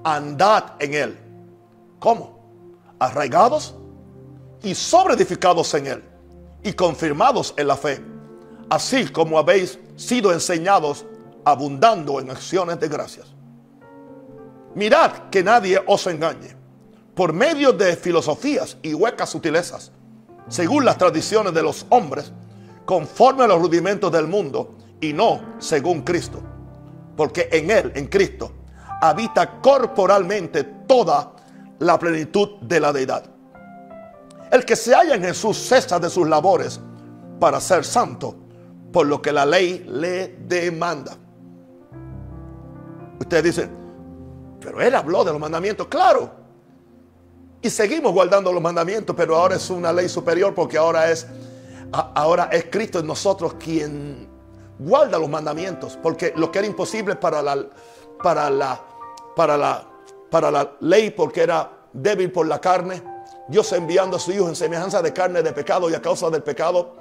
andad 0.05 0.75
en 0.79 0.93
Él. 0.93 1.19
¿Cómo? 1.99 2.95
Arraigados 2.97 3.75
y 4.63 4.73
sobreedificados 4.73 5.73
en 5.73 5.87
Él 5.87 6.03
y 6.63 6.71
confirmados 6.71 7.53
en 7.57 7.67
la 7.67 7.75
fe, 7.75 8.01
así 8.69 9.09
como 9.09 9.37
habéis 9.37 9.77
sido 9.97 10.31
enseñados 10.31 11.05
abundando 11.43 12.21
en 12.21 12.31
acciones 12.31 12.79
de 12.79 12.87
gracias. 12.87 13.27
Mirad 14.75 15.29
que 15.29 15.43
nadie 15.43 15.77
os 15.87 16.07
engañe 16.07 16.55
por 17.15 17.33
medio 17.33 17.73
de 17.73 17.97
filosofías 17.97 18.77
y 18.81 18.93
huecas 18.93 19.29
sutilezas 19.29 19.91
según 20.47 20.85
las 20.85 20.97
tradiciones 20.97 21.53
de 21.53 21.61
los 21.61 21.85
hombres, 21.89 22.31
conforme 22.89 23.43
a 23.43 23.47
los 23.47 23.61
rudimentos 23.61 24.11
del 24.11 24.25
mundo 24.25 24.75
y 24.99 25.13
no 25.13 25.57
según 25.59 26.01
Cristo. 26.01 26.41
Porque 27.15 27.47
en 27.51 27.69
Él, 27.69 27.91
en 27.93 28.07
Cristo, 28.07 28.51
habita 28.99 29.61
corporalmente 29.61 30.63
toda 30.63 31.33
la 31.77 31.99
plenitud 31.99 32.57
de 32.61 32.79
la 32.79 32.91
deidad. 32.91 33.25
El 34.51 34.65
que 34.65 34.75
se 34.75 34.95
halla 34.95 35.13
en 35.13 35.21
Jesús 35.21 35.55
cesa 35.55 35.99
de 35.99 36.09
sus 36.09 36.27
labores 36.27 36.79
para 37.39 37.61
ser 37.61 37.85
santo, 37.85 38.35
por 38.91 39.05
lo 39.05 39.21
que 39.21 39.33
la 39.33 39.45
ley 39.45 39.85
le 39.87 40.39
demanda. 40.47 41.15
Usted 43.19 43.43
dice, 43.43 43.69
pero 44.59 44.81
él 44.81 44.95
habló 44.95 45.23
de 45.23 45.31
los 45.31 45.39
mandamientos, 45.39 45.85
claro. 45.89 46.31
Y 47.61 47.69
seguimos 47.69 48.13
guardando 48.13 48.51
los 48.51 48.63
mandamientos, 48.63 49.15
pero 49.15 49.35
ahora 49.35 49.57
es 49.57 49.69
una 49.69 49.93
ley 49.93 50.09
superior 50.09 50.55
porque 50.55 50.79
ahora 50.79 51.11
es 51.11 51.27
ahora 51.91 52.49
es 52.51 52.65
Cristo 52.69 52.99
en 52.99 53.07
nosotros 53.07 53.55
quien 53.55 54.27
guarda 54.77 55.19
los 55.19 55.29
mandamientos, 55.29 55.97
porque 56.01 56.33
lo 56.35 56.51
que 56.51 56.59
era 56.59 56.67
imposible 56.67 57.15
para 57.15 57.41
la, 57.41 57.65
para 58.23 58.49
la, 58.49 58.81
para 59.35 59.57
la, 59.57 59.87
para 60.29 60.51
la 60.51 60.71
ley, 60.79 61.11
porque 61.11 61.41
era 61.41 61.69
débil 61.93 62.31
por 62.31 62.47
la 62.47 62.59
carne, 62.59 63.01
Dios 63.47 63.71
enviando 63.73 64.17
a 64.17 64.19
su 64.19 64.31
Hijo 64.31 64.47
en 64.47 64.55
semejanza 64.55 65.01
de 65.01 65.11
carne 65.11 65.41
de 65.41 65.51
pecado 65.51 65.89
y 65.89 65.95
a 65.95 66.01
causa 66.01 66.29
del 66.29 66.43
pecado, 66.43 66.97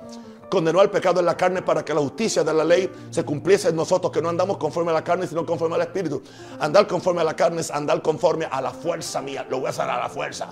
condenó 0.49 0.81
al 0.81 0.91
pecado 0.91 1.21
en 1.21 1.27
la 1.27 1.37
carne 1.37 1.63
para 1.63 1.85
que 1.85 1.93
la 1.93 2.01
justicia 2.01 2.43
de 2.43 2.55
la 2.55 2.65
ley 2.65 2.91
se 3.11 3.25
cumpliese 3.25 3.69
en 3.69 3.77
nosotros, 3.77 4.11
que 4.11 4.23
no 4.23 4.31
andamos 4.31 4.57
conforme 4.57 4.91
a 4.91 4.95
la 4.95 5.05
carne, 5.05 5.27
sino 5.27 5.45
conforme 5.45 5.75
al 5.77 5.83
Espíritu. 5.83 6.23
Andar 6.59 6.87
conforme 6.87 7.21
a 7.21 7.25
la 7.25 7.37
carne 7.37 7.61
es 7.61 7.71
andar 7.71 8.01
conforme 8.03 8.47
a 8.51 8.61
la 8.63 8.71
fuerza 8.71 9.21
mía. 9.21 9.47
Lo 9.51 9.59
voy 9.59 9.67
a 9.67 9.71
hacer 9.71 9.89
a 9.89 9.99
la 9.99 10.09
fuerza. 10.09 10.49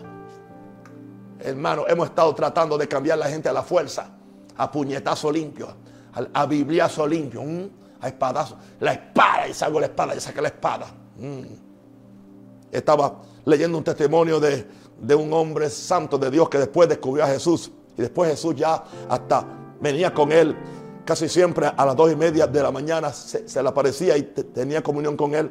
Hermano, 1.40 1.84
hemos 1.88 2.08
estado 2.08 2.34
tratando 2.34 2.76
de 2.76 2.88
cambiar 2.88 3.18
la 3.18 3.28
gente 3.28 3.48
a 3.48 3.52
la 3.52 3.62
fuerza, 3.62 4.10
a 4.56 4.70
puñetazo 4.70 5.30
limpio, 5.30 5.68
a, 6.32 6.46
bibliazo 6.46 7.06
limpio, 7.06 7.42
a 8.00 8.08
espadazo. 8.08 8.56
La 8.80 8.92
espada, 8.92 9.48
y 9.48 9.54
salgo 9.54 9.80
la 9.80 9.86
espada, 9.86 10.14
y 10.14 10.20
saqué 10.20 10.40
la 10.40 10.48
espada. 10.48 10.86
Mm. 11.18 11.42
Estaba 12.70 13.22
leyendo 13.44 13.78
un 13.78 13.84
testimonio 13.84 14.40
de, 14.40 14.66
de 15.00 15.14
un 15.14 15.32
hombre 15.32 15.70
santo 15.70 16.18
de 16.18 16.30
Dios 16.30 16.48
que 16.48 16.58
después 16.58 16.88
descubrió 16.88 17.24
a 17.24 17.28
Jesús. 17.28 17.70
Y 17.96 18.02
después 18.02 18.30
Jesús 18.30 18.54
ya 18.56 18.82
hasta 19.08 19.46
venía 19.80 20.12
con 20.12 20.32
él 20.32 20.56
casi 21.06 21.28
siempre 21.28 21.70
a 21.74 21.86
las 21.86 21.96
dos 21.96 22.12
y 22.12 22.16
media 22.16 22.46
de 22.46 22.62
la 22.62 22.70
mañana 22.70 23.12
se, 23.12 23.62
le 23.62 23.68
aparecía 23.68 24.16
y 24.18 24.22
tenía 24.24 24.82
comunión 24.82 25.16
con 25.16 25.34
él. 25.34 25.50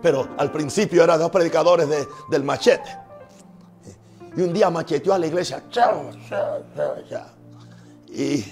Pero 0.00 0.28
al 0.38 0.52
principio 0.52 1.02
eran 1.02 1.18
dos 1.18 1.30
predicadores 1.30 1.88
del 2.30 2.44
machete. 2.44 2.88
Y 4.36 4.42
un 4.42 4.52
día 4.52 4.70
macheteó 4.70 5.12
a 5.12 5.18
la 5.18 5.26
iglesia. 5.26 5.64
Y 8.08 8.44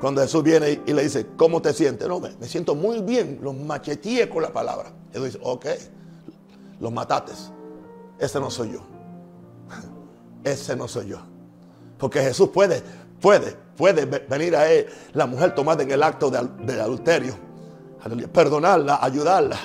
cuando 0.00 0.22
Jesús 0.22 0.42
viene 0.42 0.80
y 0.86 0.92
le 0.92 1.02
dice, 1.02 1.26
¿cómo 1.36 1.60
te 1.60 1.72
sientes? 1.72 2.08
No, 2.08 2.20
me, 2.20 2.32
siento 2.46 2.74
muy 2.74 3.00
bien. 3.00 3.38
Los 3.42 3.54
macheteé 3.54 4.28
con 4.28 4.42
la 4.42 4.52
palabra. 4.52 4.92
Jesús 5.12 5.26
dice, 5.26 5.38
ok, 5.42 5.66
los 6.80 6.92
matates. 6.92 7.50
Ese 8.18 8.40
no 8.40 8.50
soy 8.50 8.72
yo. 8.72 8.80
Ese 10.44 10.76
no 10.76 10.88
soy 10.88 11.08
yo. 11.08 11.18
Porque 11.98 12.20
Jesús 12.20 12.48
puede, 12.48 12.82
puede, 13.20 13.54
puede 13.76 14.06
venir 14.06 14.56
a 14.56 14.70
él, 14.70 14.86
la 15.12 15.26
mujer 15.26 15.54
tomada 15.54 15.82
en 15.82 15.90
el 15.90 16.02
acto 16.02 16.30
de, 16.30 16.80
adulterio, 16.80 17.34
perdonarla, 18.32 18.98
ayudarla. 19.02 19.58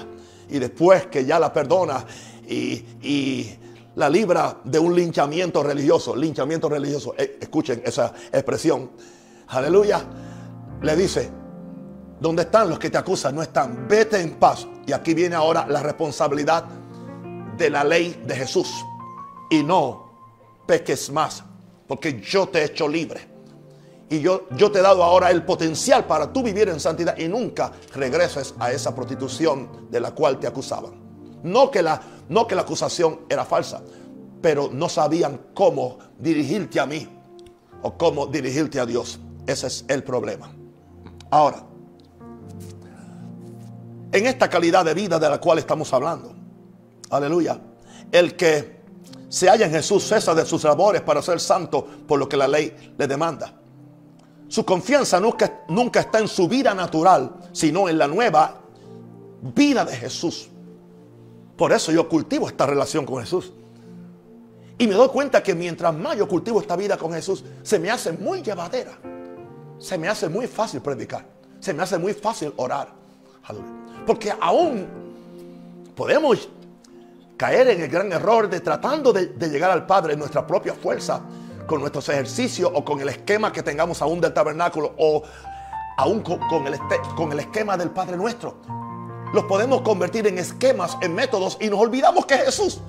Y 0.49 0.59
después 0.59 1.07
que 1.07 1.25
ya 1.25 1.39
la 1.39 1.51
perdona 1.51 2.05
y, 2.47 3.57
la 3.95 4.09
libra 4.09 4.57
de 4.63 4.77
un 4.77 4.95
linchamiento 4.95 5.63
religioso, 5.63 6.15
linchamiento 6.15 6.67
religioso, 6.67 7.15
eh, 7.17 7.37
escuchen 7.39 7.81
esa 7.85 8.13
expresión, 8.31 8.91
aleluya, 9.47 10.03
le 10.81 10.95
dice, 10.95 11.29
¿dónde 12.19 12.43
están 12.43 12.69
los 12.69 12.79
que 12.79 12.89
te 12.89 12.97
acusan? 12.97 13.35
No 13.35 13.41
están, 13.41 13.87
vete 13.87 14.19
en 14.19 14.35
paz. 14.35 14.67
Y 14.85 14.91
aquí 14.91 15.13
viene 15.13 15.35
ahora 15.35 15.65
la 15.67 15.81
responsabilidad 15.81 16.65
de 17.57 17.69
la 17.69 17.83
ley 17.83 18.21
de 18.25 18.35
Jesús. 18.35 18.69
Y 19.49 19.63
no 19.63 20.05
peques 20.67 21.11
más, 21.11 21.43
porque 21.87 22.19
yo 22.21 22.47
te 22.47 22.59
he 22.59 22.65
hecho 22.65 22.87
libre. 22.87 23.33
Y 24.09 24.19
yo, 24.19 24.47
yo 24.51 24.71
te 24.71 24.79
he 24.79 24.81
dado 24.81 25.03
ahora 25.03 25.31
el 25.31 25.43
potencial 25.43 26.05
para 26.05 26.31
tú 26.31 26.43
vivir 26.43 26.69
en 26.69 26.79
santidad 26.79 27.17
y 27.17 27.27
nunca 27.27 27.71
regreses 27.93 28.53
a 28.59 28.71
esa 28.71 28.93
prostitución 28.93 29.87
de 29.89 29.99
la 29.99 30.11
cual 30.11 30.39
te 30.39 30.45
acusaban. 30.45 31.04
No 31.45 31.69
que 31.69 31.83
la, 31.83 32.01
no 32.27 32.47
que 32.47 32.55
la 32.55 32.63
acusación 32.63 33.21
era 33.29 33.45
falsa, 33.45 33.83
pero 34.41 34.67
no 34.73 34.89
sabían 34.89 35.39
cómo 35.53 35.99
dirigirte 36.17 36.79
a 36.79 36.87
mí 36.87 37.07
o 37.83 37.95
cómo 37.95 38.25
dirigirte 38.25 38.79
a 38.79 38.85
Dios. 38.85 39.19
Ese 39.45 39.67
es 39.67 39.85
el 39.87 40.03
problema. 40.03 40.51
Ahora, 41.29 41.63
en 44.11 44.25
esta 44.25 44.49
calidad 44.49 44.83
de 44.83 44.95
vida 44.95 45.19
de 45.19 45.29
la 45.29 45.39
cual 45.39 45.59
estamos 45.59 45.93
hablando, 45.93 46.33
aleluya, 47.11 47.59
el 48.11 48.35
que 48.35 48.81
se 49.29 49.47
halla 49.47 49.67
en 49.67 49.71
Jesús 49.71 50.03
cesa 50.03 50.33
de 50.33 50.47
sus 50.47 50.63
labores 50.63 51.03
para 51.03 51.21
ser 51.21 51.39
santo 51.39 51.85
por 52.07 52.17
lo 52.17 52.27
que 52.27 52.37
la 52.37 52.47
ley 52.47 52.93
le 52.97 53.05
demanda. 53.05 53.53
Su 54.47 54.65
confianza 54.65 55.19
nunca, 55.19 55.63
nunca 55.67 55.99
está 55.99 56.17
en 56.17 56.27
su 56.27 56.47
vida 56.47 56.73
natural, 56.73 57.35
sino 57.51 57.87
en 57.87 57.99
la 57.99 58.07
nueva 58.07 58.61
vida 59.53 59.85
de 59.85 59.95
Jesús. 59.95 60.49
Por 61.57 61.71
eso 61.71 61.91
yo 61.91 62.07
cultivo 62.09 62.47
esta 62.47 62.65
relación 62.65 63.05
con 63.05 63.21
Jesús. 63.21 63.53
Y 64.77 64.87
me 64.87 64.93
doy 64.93 65.07
cuenta 65.07 65.41
que 65.41 65.55
mientras 65.55 65.93
más 65.93 66.17
yo 66.17 66.27
cultivo 66.27 66.59
esta 66.59 66.75
vida 66.75 66.97
con 66.97 67.13
Jesús, 67.13 67.43
se 67.63 67.79
me 67.79 67.89
hace 67.89 68.11
muy 68.11 68.41
llevadera. 68.41 68.97
Se 69.79 69.97
me 69.97 70.07
hace 70.07 70.27
muy 70.27 70.47
fácil 70.47 70.81
predicar. 70.81 71.25
Se 71.59 71.73
me 71.73 71.83
hace 71.83 71.97
muy 71.97 72.13
fácil 72.13 72.53
orar. 72.57 72.89
Porque 74.05 74.33
aún 74.39 74.85
podemos 75.95 76.49
caer 77.37 77.69
en 77.69 77.81
el 77.81 77.89
gran 77.89 78.11
error 78.11 78.49
de 78.49 78.59
tratando 78.59 79.13
de, 79.13 79.33
llegar 79.49 79.71
al 79.71 79.85
Padre 79.85 80.13
en 80.13 80.19
nuestra 80.19 80.45
propia 80.45 80.73
fuerza 80.73 81.21
con 81.67 81.79
nuestros 81.79 82.07
ejercicios 82.09 82.71
o 82.73 82.83
con 82.85 82.99
el 83.01 83.09
esquema 83.09 83.51
que 83.51 83.63
tengamos 83.63 84.01
aún 84.01 84.21
del 84.21 84.33
tabernáculo 84.33 84.93
o 84.97 85.23
aún 85.97 86.23
el, 86.67 86.79
con 87.15 87.31
el 87.31 87.39
esquema 87.39 87.77
del 87.77 87.91
Padre 87.91 88.17
nuestro. 88.17 88.57
Los 89.33 89.45
podemos 89.45 89.81
convertir 89.81 90.27
en 90.27 90.37
esquemas, 90.37 90.97
en 91.01 91.13
métodos 91.13 91.57
y 91.59 91.69
nos 91.69 91.79
olvidamos 91.79 92.25
que 92.25 92.35
es 92.35 92.45
Jesús 92.45 92.81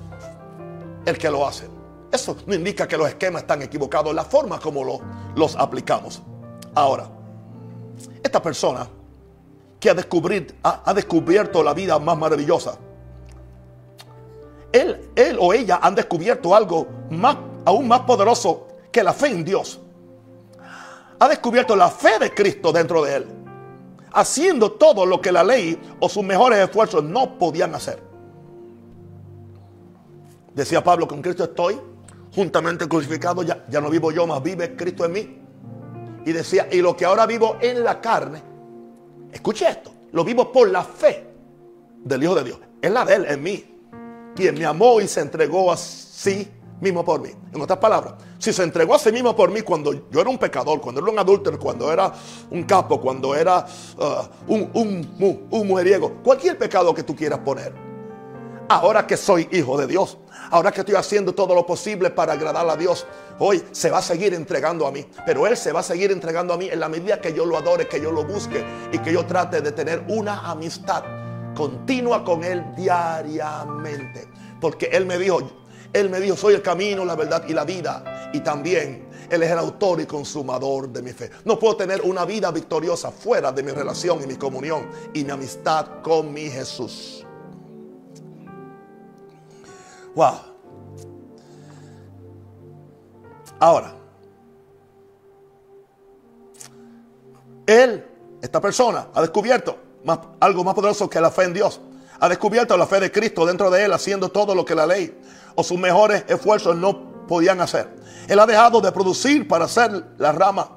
el 1.05 1.17
que 1.17 1.31
lo 1.31 1.47
hace. 1.47 1.67
Eso 2.11 2.37
no 2.45 2.53
indica 2.53 2.87
que 2.87 2.97
los 2.97 3.07
esquemas 3.07 3.43
están 3.43 3.61
equivocados, 3.61 4.13
la 4.13 4.23
forma 4.23 4.59
como 4.59 4.83
lo, 4.83 4.99
los 5.35 5.55
aplicamos. 5.55 6.21
Ahora, 6.75 7.09
esta 8.23 8.41
persona 8.41 8.87
que 9.79 9.89
ha, 9.89 9.95
ha, 10.63 10.81
ha 10.85 10.93
descubierto 10.93 11.63
la 11.63 11.73
vida 11.73 11.97
más 11.99 12.17
maravillosa, 12.17 12.77
él, 14.71 15.09
él 15.15 15.37
o 15.39 15.53
ella 15.53 15.79
han 15.81 15.95
descubierto 15.95 16.53
algo 16.53 16.87
más, 17.09 17.37
aún 17.65 17.87
más 17.87 18.01
poderoso 18.01 18.67
que 18.91 19.01
la 19.03 19.13
fe 19.13 19.27
en 19.27 19.43
Dios. 19.43 19.79
Ha 21.19 21.27
descubierto 21.27 21.75
la 21.75 21.89
fe 21.89 22.19
de 22.19 22.33
Cristo 22.33 22.71
dentro 22.71 23.03
de 23.03 23.15
él, 23.15 23.27
haciendo 24.17 24.71
todo 24.71 25.05
lo 25.05 25.21
que 25.21 25.31
la 25.31 25.43
ley 25.43 25.79
o 25.99 26.09
sus 26.09 26.23
mejores 26.23 26.57
esfuerzos 26.57 27.03
no 27.03 27.37
podían 27.37 27.75
hacer. 27.75 28.01
Decía 30.55 30.83
Pablo, 30.83 31.07
con 31.07 31.21
Cristo 31.21 31.43
estoy 31.43 31.79
juntamente 32.33 32.87
crucificado, 32.87 33.43
ya, 33.43 33.63
no 33.79 33.91
vivo 33.91 34.11
yo, 34.11 34.25
más 34.25 34.41
vive 34.41 34.75
Cristo 34.75 35.05
en 35.05 35.11
mí. 35.11 35.37
Y 36.25 36.31
decía, 36.31 36.67
y 36.71 36.81
lo 36.81 36.97
que 36.97 37.05
ahora 37.05 37.27
vivo 37.27 37.57
en 37.61 37.83
la 37.83 38.01
carne, 38.01 38.41
escuche 39.31 39.69
esto, 39.69 39.91
lo 40.11 40.23
vivo 40.23 40.51
por 40.51 40.67
la 40.69 40.83
fe 40.83 41.27
del 42.03 42.23
Hijo 42.23 42.33
de 42.33 42.43
Dios. 42.43 42.59
Es 42.81 42.91
la 42.91 43.05
de 43.05 43.15
Él, 43.15 43.25
en 43.29 43.43
mí. 43.43 43.79
Quien 44.35 44.55
me 44.55 44.65
amó 44.65 44.99
y 44.99 45.07
se 45.07 45.21
entregó 45.21 45.71
así 45.71 46.51
mismo 46.79 47.03
por 47.03 47.21
mí. 47.21 47.29
En 47.53 47.61
otras 47.61 47.79
palabras, 47.79 48.13
si 48.37 48.53
se 48.53 48.63
entregó 48.63 48.95
a 48.95 48.99
sí 48.99 49.11
mismo 49.11 49.35
por 49.35 49.51
mí 49.51 49.61
cuando 49.61 49.93
yo 49.93 50.21
era 50.21 50.29
un 50.29 50.37
pecador, 50.37 50.79
cuando 50.79 51.01
era 51.01 51.11
un 51.11 51.19
adúltero, 51.19 51.59
cuando 51.59 51.91
era 51.91 52.11
un 52.51 52.63
capo, 52.63 52.99
cuando 52.99 53.35
era 53.35 53.65
uh, 53.97 54.53
un, 54.53 54.69
un, 54.73 55.47
un 55.49 55.67
mujeriego, 55.67 56.21
cualquier 56.23 56.57
pecado 56.57 56.93
que 56.93 57.03
tú 57.03 57.15
quieras 57.15 57.39
poner. 57.39 57.87
Ahora 58.69 59.07
que 59.07 59.15
soy 59.15 59.47
hijo 59.53 59.77
de 59.77 59.87
Dios, 59.87 60.17
ahora 60.51 60.73
que 60.73 60.81
estoy 60.81 60.95
haciendo 60.95 61.33
todo 61.33 61.55
lo 61.55 61.65
posible 61.65 62.09
para 62.09 62.33
agradar 62.33 62.69
a 62.69 62.75
Dios, 62.75 63.07
hoy 63.39 63.63
se 63.71 63.89
va 63.89 63.99
a 63.99 64.01
seguir 64.01 64.33
entregando 64.33 64.85
a 64.85 64.91
mí. 64.91 65.05
Pero 65.25 65.47
Él 65.47 65.55
se 65.55 65.71
va 65.71 65.79
a 65.79 65.83
seguir 65.83 66.11
entregando 66.11 66.53
a 66.53 66.57
mí 66.57 66.67
en 66.69 66.81
la 66.81 66.89
medida 66.89 67.21
que 67.21 67.33
yo 67.33 67.45
lo 67.45 67.57
adore, 67.57 67.87
que 67.87 68.01
yo 68.01 68.11
lo 68.11 68.25
busque 68.25 68.65
y 68.91 68.97
que 68.99 69.13
yo 69.13 69.25
trate 69.25 69.61
de 69.61 69.71
tener 69.71 70.03
una 70.09 70.49
amistad 70.49 71.03
continua 71.55 72.25
con 72.25 72.43
Él 72.43 72.63
diariamente. 72.75 74.27
Porque 74.59 74.87
Él 74.87 75.05
me 75.05 75.17
dijo, 75.17 75.39
él 75.93 76.09
me 76.09 76.19
dijo, 76.19 76.35
soy 76.35 76.53
el 76.55 76.61
camino, 76.61 77.05
la 77.05 77.15
verdad 77.15 77.43
y 77.47 77.53
la 77.53 77.63
vida. 77.63 78.29
Y 78.33 78.41
también 78.41 79.07
Él 79.29 79.43
es 79.43 79.51
el 79.51 79.57
autor 79.57 80.01
y 80.01 80.05
consumador 80.05 80.89
de 80.89 81.01
mi 81.01 81.11
fe. 81.11 81.29
No 81.45 81.57
puedo 81.57 81.75
tener 81.77 82.01
una 82.01 82.25
vida 82.25 82.51
victoriosa 82.51 83.11
fuera 83.11 83.51
de 83.51 83.63
mi 83.63 83.71
relación 83.71 84.21
y 84.23 84.27
mi 84.27 84.35
comunión 84.35 84.89
y 85.13 85.23
mi 85.23 85.31
amistad 85.31 86.01
con 86.01 86.33
mi 86.33 86.49
Jesús. 86.49 87.25
Wow. 90.15 90.35
Ahora, 93.59 93.95
Él, 97.65 98.05
esta 98.41 98.61
persona, 98.61 99.09
ha 99.13 99.21
descubierto 99.21 99.77
algo 100.39 100.63
más 100.63 100.73
poderoso 100.73 101.09
que 101.09 101.19
la 101.19 101.31
fe 101.31 101.43
en 101.43 101.53
Dios. 101.53 101.81
Ha 102.19 102.29
descubierto 102.29 102.75
la 102.77 102.87
fe 102.87 102.99
de 102.99 103.11
Cristo 103.11 103.45
dentro 103.45 103.69
de 103.69 103.85
Él, 103.85 103.93
haciendo 103.93 104.29
todo 104.29 104.55
lo 104.55 104.65
que 104.65 104.73
la 104.73 104.87
ley 104.87 105.15
o 105.57 105.63
sus 105.63 105.77
mejores 105.77 106.23
esfuerzos 106.27 106.77
no 106.77 107.25
podían 107.27 107.59
hacer. 107.59 107.89
Él 108.27 108.39
ha 108.39 108.45
dejado 108.45 108.79
de 108.79 108.91
producir 108.91 109.47
para 109.47 109.67
ser 109.67 110.03
la 110.19 110.31
rama 110.31 110.69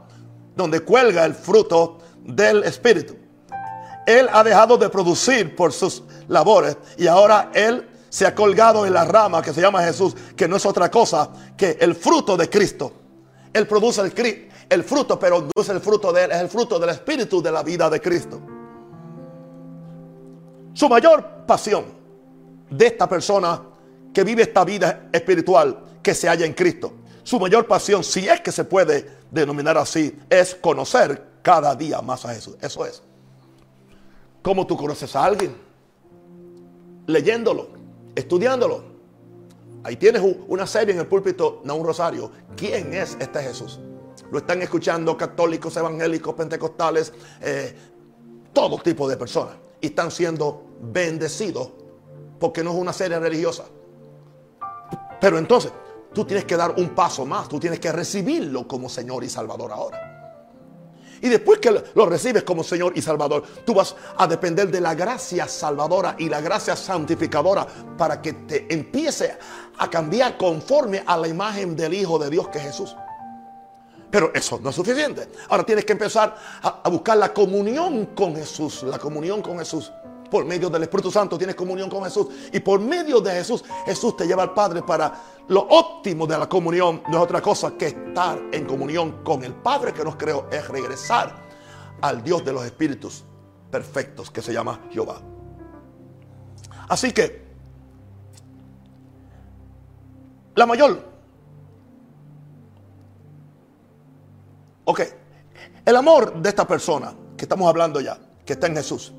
donde 0.57 0.81
cuelga 0.81 1.25
el 1.27 1.35
fruto 1.35 1.99
del 2.25 2.65
Espíritu. 2.65 3.15
Él 4.07 4.27
ha 4.33 4.43
dejado 4.43 4.79
de 4.79 4.89
producir 4.89 5.55
por 5.55 5.73
sus 5.73 6.03
labores 6.29 6.79
y 6.97 7.07
ahora 7.07 7.51
Él 7.53 7.87
se 8.09 8.27
ha 8.27 8.35
colgado 8.35 8.87
en 8.87 8.95
la 8.95 9.05
rama 9.05 9.43
que 9.43 9.53
se 9.53 9.61
llama 9.61 9.83
Jesús, 9.83 10.17
que 10.35 10.49
no 10.49 10.57
es 10.57 10.65
otra 10.65 10.91
cosa 10.91 11.29
que 11.57 11.77
el 11.79 11.95
fruto 11.95 12.37
de 12.37 12.49
Cristo. 12.49 12.93
Él 13.53 13.67
produce 13.67 14.01
el, 14.01 14.85
fruto, 14.85 15.19
pero 15.19 15.43
no 15.43 15.63
es 15.63 15.69
el 15.69 15.81
fruto 15.81 16.11
de 16.11 16.25
él, 16.25 16.33
es 16.33 16.39
el 16.39 16.49
fruto 16.49 16.79
del 16.79 16.91
Espíritu 16.91 17.43
de 17.43 17.53
la 17.53 17.63
vida 17.63 17.91
de 17.91 18.01
Cristo. 18.01 18.41
Su 20.73 20.89
mayor 20.89 21.45
pasión 21.47 21.85
de 22.71 22.87
esta 22.87 23.09
persona 23.09 23.61
que 24.13 24.25
vive 24.25 24.43
esta 24.43 24.65
vida 24.65 25.09
espiritual 25.13 25.85
que 26.03 26.15
se 26.15 26.29
halla 26.29 26.47
en 26.47 26.53
Cristo. 26.53 26.93
Su 27.23 27.39
mayor 27.39 27.67
pasión, 27.67 28.03
si 28.03 28.29
es 28.29 28.41
que 28.41 28.51
se 28.51 28.65
puede 28.65 29.09
denominar 29.31 29.79
así, 29.79 30.19
es 30.29 30.55
conocer 30.55 31.31
cada 31.43 31.75
día 31.75 32.01
más 32.01 32.25
a 32.25 32.35
Jesús. 32.35 32.57
Eso 32.61 32.85
es. 32.85 33.03
¿Cómo 34.43 34.67
tú 34.67 34.77
conoces 34.77 35.15
a 35.15 35.25
alguien? 35.25 35.55
Leyéndolo, 37.07 37.69
estudiándolo. 38.15 38.85
Ahí 39.83 39.97
tienes 39.97 40.23
una 40.49 40.67
serie 40.67 40.95
en 40.95 41.01
el 41.01 41.07
púlpito, 41.07 41.61
no 41.65 41.77
un 41.77 41.87
rosario. 41.87 42.31
¿Quién 42.57 42.93
es 42.95 43.17
este 43.21 43.43
Jesús? 43.43 43.81
Lo 44.31 44.39
están 44.39 44.63
escuchando 44.63 45.17
católicos, 45.17 45.77
evangélicos, 45.77 46.35
pentecostales, 46.35 47.13
eh, 47.41 47.75
todo 48.53 48.79
tipo 48.79 49.09
de 49.09 49.17
personas. 49.17 49.57
Y 49.81 49.87
están 49.87 50.11
siendo 50.11 50.65
bendecidos 50.81 51.71
porque 52.39 52.63
no 52.63 52.71
es 52.71 52.77
una 52.77 52.93
serie 52.93 53.19
religiosa. 53.19 53.65
Pero 55.21 55.39
entonces, 55.39 55.73
tú 56.13 56.25
tienes 56.25 56.45
que 56.45 56.57
dar 56.57 56.75
un 56.77 56.91
paso 56.91 57.27
más. 57.27 57.49
Tú 57.49 57.61
tienes 57.61 57.81
que 57.81 57.93
recibirlo 57.93 58.67
como 58.67 58.89
Señor 58.89 59.25
y 59.25 59.29
Salvador 59.29 59.73
ahora. 59.73 60.11
Y 61.23 61.29
después 61.29 61.59
que 61.59 61.83
lo 61.95 62.07
recibes 62.07 62.45
como 62.45 62.65
Señor 62.65 62.95
y 62.97 63.03
Salvador, 63.03 63.45
tú 63.67 63.75
vas 63.75 63.95
a 64.17 64.27
depender 64.27 64.71
de 64.71 64.81
la 64.81 64.95
gracia 64.95 65.47
salvadora 65.47 66.17
y 66.19 66.29
la 66.29 66.41
gracia 66.41 66.75
santificadora 66.77 67.67
para 67.99 68.23
que 68.23 68.33
te 68.33 68.73
empiece 68.73 69.37
a 69.79 69.91
cambiar 69.91 70.39
conforme 70.39 71.03
a 71.07 71.17
la 71.19 71.29
imagen 71.29 71.77
del 71.77 71.93
Hijo 71.93 72.19
de 72.19 72.31
Dios 72.31 72.49
que 72.49 72.59
es 72.59 72.65
Jesús. 72.65 72.97
Pero 74.11 74.33
eso 74.35 74.59
no 74.63 74.71
es 74.71 74.77
suficiente. 74.77 75.29
Ahora 75.49 75.65
tienes 75.65 75.85
que 75.85 75.93
empezar 75.93 76.35
a, 76.63 76.89
buscar 76.89 77.17
la 77.17 77.33
comunión 77.33 78.07
con 78.07 78.35
Jesús, 78.35 78.83
la 78.83 78.99
comunión 78.99 79.43
con 79.43 79.59
Jesús. 79.59 79.93
Por 80.31 80.45
medio 80.45 80.71
del 80.71 80.85
Espíritu 80.85 81.11
Santo 81.11 81.37
tienes 81.37 81.57
comunión 81.57 81.91
con 81.91 82.05
Jesús. 82.05 82.29
Y 82.53 82.61
por 82.61 82.81
medio 82.81 83.21
de 83.21 83.33
Jesús, 83.33 83.65
Jesús 83.85 84.17
te 84.17 84.27
lleva 84.27 84.45
al 84.45 84.55
Padre 84.55 84.83
para 84.83 85.13
lo 85.49 85.61
óptimo 85.63 86.27
de 86.27 86.39
la 86.39 86.49
comunión. 86.49 87.03
No 87.09 87.17
es 87.19 87.25
otra 87.25 87.43
cosa 87.43 87.73
que 87.77 87.89
estar 87.89 88.41
en 88.53 88.65
comunión 88.65 89.25
con 89.25 89.43
el 89.43 89.55
Padre 89.55 89.93
que 89.93 90.05
nos 90.05 90.15
creó. 90.15 90.49
Es 90.51 90.69
regresar 90.69 91.35
al 92.01 92.23
Dios 92.23 92.45
de 92.45 92.53
los 92.53 92.65
Espíritus 92.65 93.25
perfectos 93.71 94.31
que 94.31 94.41
se 94.41 94.53
llama 94.53 94.81
Jehová. 94.91 95.21
Así 96.89 97.13
que 97.13 97.51
la 100.55 100.67
mayor. 100.67 101.05
Ok. 104.85 105.01
El 105.85 105.97
amor 105.97 106.41
de 106.41 106.49
esta 106.49 106.67
persona 106.67 107.15
que 107.37 107.45
estamos 107.47 107.69
hablando 107.69 108.01
ya, 108.01 108.19
que 108.45 108.53
está 108.53 108.69
en 108.69 108.77
Jesús 108.77 109.13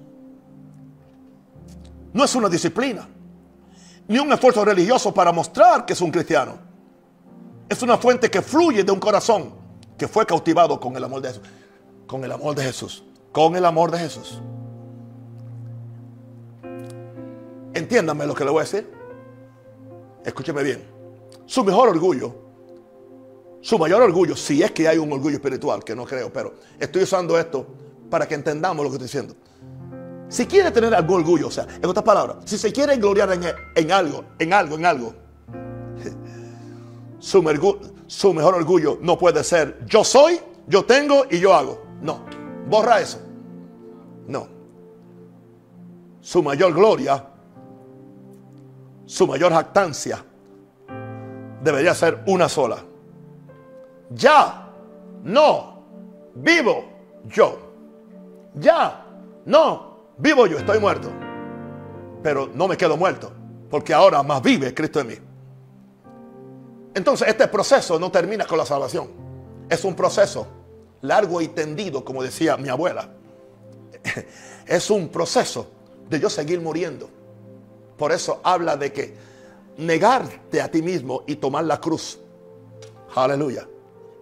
no 2.14 2.24
es 2.24 2.36
una 2.36 2.50
disciplina, 2.50 3.08
ni 4.08 4.20
un 4.20 4.32
esfuerzo 4.32 4.66
religioso 4.66 5.14
para 5.14 5.32
mostrar 5.32 5.86
que 5.86 5.94
es 5.94 6.02
un 6.02 6.12
cristiano. 6.12 6.58
Es 7.70 7.82
una 7.82 7.98
fuente 7.98 8.30
que 8.30 8.42
fluye 8.42 8.84
de 8.84 8.92
un 8.92 9.00
corazón 9.00 9.54
que 9.98 10.08
fue 10.08 10.26
cautivado 10.26 10.80
con 10.80 10.96
el 10.98 11.04
amor 11.04 11.22
de 11.22 11.30
Jesús. 11.30 11.44
Con 12.08 12.24
el 12.26 12.32
amor 12.32 12.56
de 12.56 12.64
Jesús. 12.64 13.04
Con 13.32 13.56
el 13.56 13.64
amor 13.64 13.92
de 13.92 14.00
Jesús. 14.00 14.42
Entiéndame 17.74 18.26
lo 18.26 18.36
que 18.36 18.44
le 18.44 18.52
voy 18.52 18.60
a 18.60 18.64
decir. 18.64 18.92
Escúcheme 20.26 20.64
bien. 20.64 20.84
Su 21.46 21.64
mejor 21.64 21.90
orgullo, 21.90 22.36
su 23.62 23.78
mayor 23.78 24.02
orgullo, 24.02 24.36
si 24.36 24.62
es 24.62 24.72
que 24.72 24.88
hay 24.88 24.98
un 24.98 25.12
orgullo 25.12 25.36
espiritual, 25.36 25.84
que 25.84 25.96
no 25.96 26.06
creo, 26.06 26.32
pero 26.32 26.56
estoy 26.80 27.04
usando 27.04 27.38
esto 27.38 27.68
para 28.10 28.28
que 28.28 28.36
entendamos 28.36 28.84
lo 28.84 28.90
que 28.90 28.96
estoy 28.96 29.08
diciendo. 29.08 29.36
Si 30.32 30.46
quiere 30.46 30.72
tener 30.72 30.96
algún 30.96 31.18
orgullo, 31.18 31.48
o 31.48 31.52
sea, 31.52 31.68
en 31.70 31.86
otras 31.86 32.06
palabras, 32.06 32.38
si 32.46 32.58
se 32.58 32.72
quiere 32.72 32.96
gloriar 32.96 33.30
en, 33.34 33.92
algo, 33.92 34.24
en 34.40 34.54
algo, 34.54 34.76
en 34.78 34.86
algo, 34.86 35.14
su, 37.20 37.84
su 38.08 38.34
mejor 38.34 38.56
orgullo 38.56 38.98
no 39.02 39.18
puede 39.18 39.44
ser 39.44 39.86
yo 39.86 40.06
soy, 40.06 40.40
yo 40.68 40.86
tengo 40.86 41.26
y 41.30 41.38
yo 41.38 41.54
hago. 41.54 41.82
No, 42.02 42.22
borra 42.70 43.02
eso. 43.02 43.20
No. 44.26 44.48
Su 46.22 46.42
mayor 46.42 46.74
gloria, 46.76 47.26
su 49.06 49.28
mayor 49.28 49.52
jactancia, 49.52 50.24
debería 51.62 51.94
ser 51.94 52.24
una 52.28 52.48
sola. 52.48 52.78
Ya, 54.12 54.70
no, 55.24 55.84
vivo 56.36 56.86
yo. 57.26 57.60
Ya, 58.56 59.06
no, 59.46 59.91
Vivo 60.22 60.46
yo, 60.46 60.60
estoy 60.60 60.80
muerto. 60.80 61.12
Pero 62.22 62.48
no 62.54 62.68
me 62.68 62.78
quedo 62.78 62.96
muerto. 62.96 63.34
Porque 63.72 63.92
ahora 63.94 64.22
más 64.22 64.42
vive 64.42 64.74
Cristo 64.74 65.00
en 65.00 65.08
mí. 65.08 65.16
Entonces 66.94 67.28
este 67.28 67.48
proceso 67.48 67.98
no 67.98 68.12
termina 68.12 68.46
con 68.46 68.60
la 68.60 68.66
salvación. 68.66 69.10
Es 69.68 69.84
un 69.84 69.96
proceso 69.96 70.46
largo 71.02 71.42
y 71.42 71.48
tendido, 71.48 72.06
como 72.06 72.22
decía 72.22 72.56
mi 72.58 72.70
abuela. 72.70 73.10
Es 74.68 74.90
un 74.90 75.10
proceso 75.10 75.68
de 76.08 76.20
yo 76.20 76.30
seguir 76.30 76.62
muriendo. 76.62 77.10
Por 77.98 78.12
eso 78.12 78.40
habla 78.44 78.78
de 78.78 78.94
que 78.94 79.16
negarte 79.78 80.62
a 80.62 80.70
ti 80.70 80.82
mismo 80.82 81.24
y 81.26 81.36
tomar 81.36 81.66
la 81.66 81.82
cruz. 81.82 82.20
Aleluya. 83.16 83.68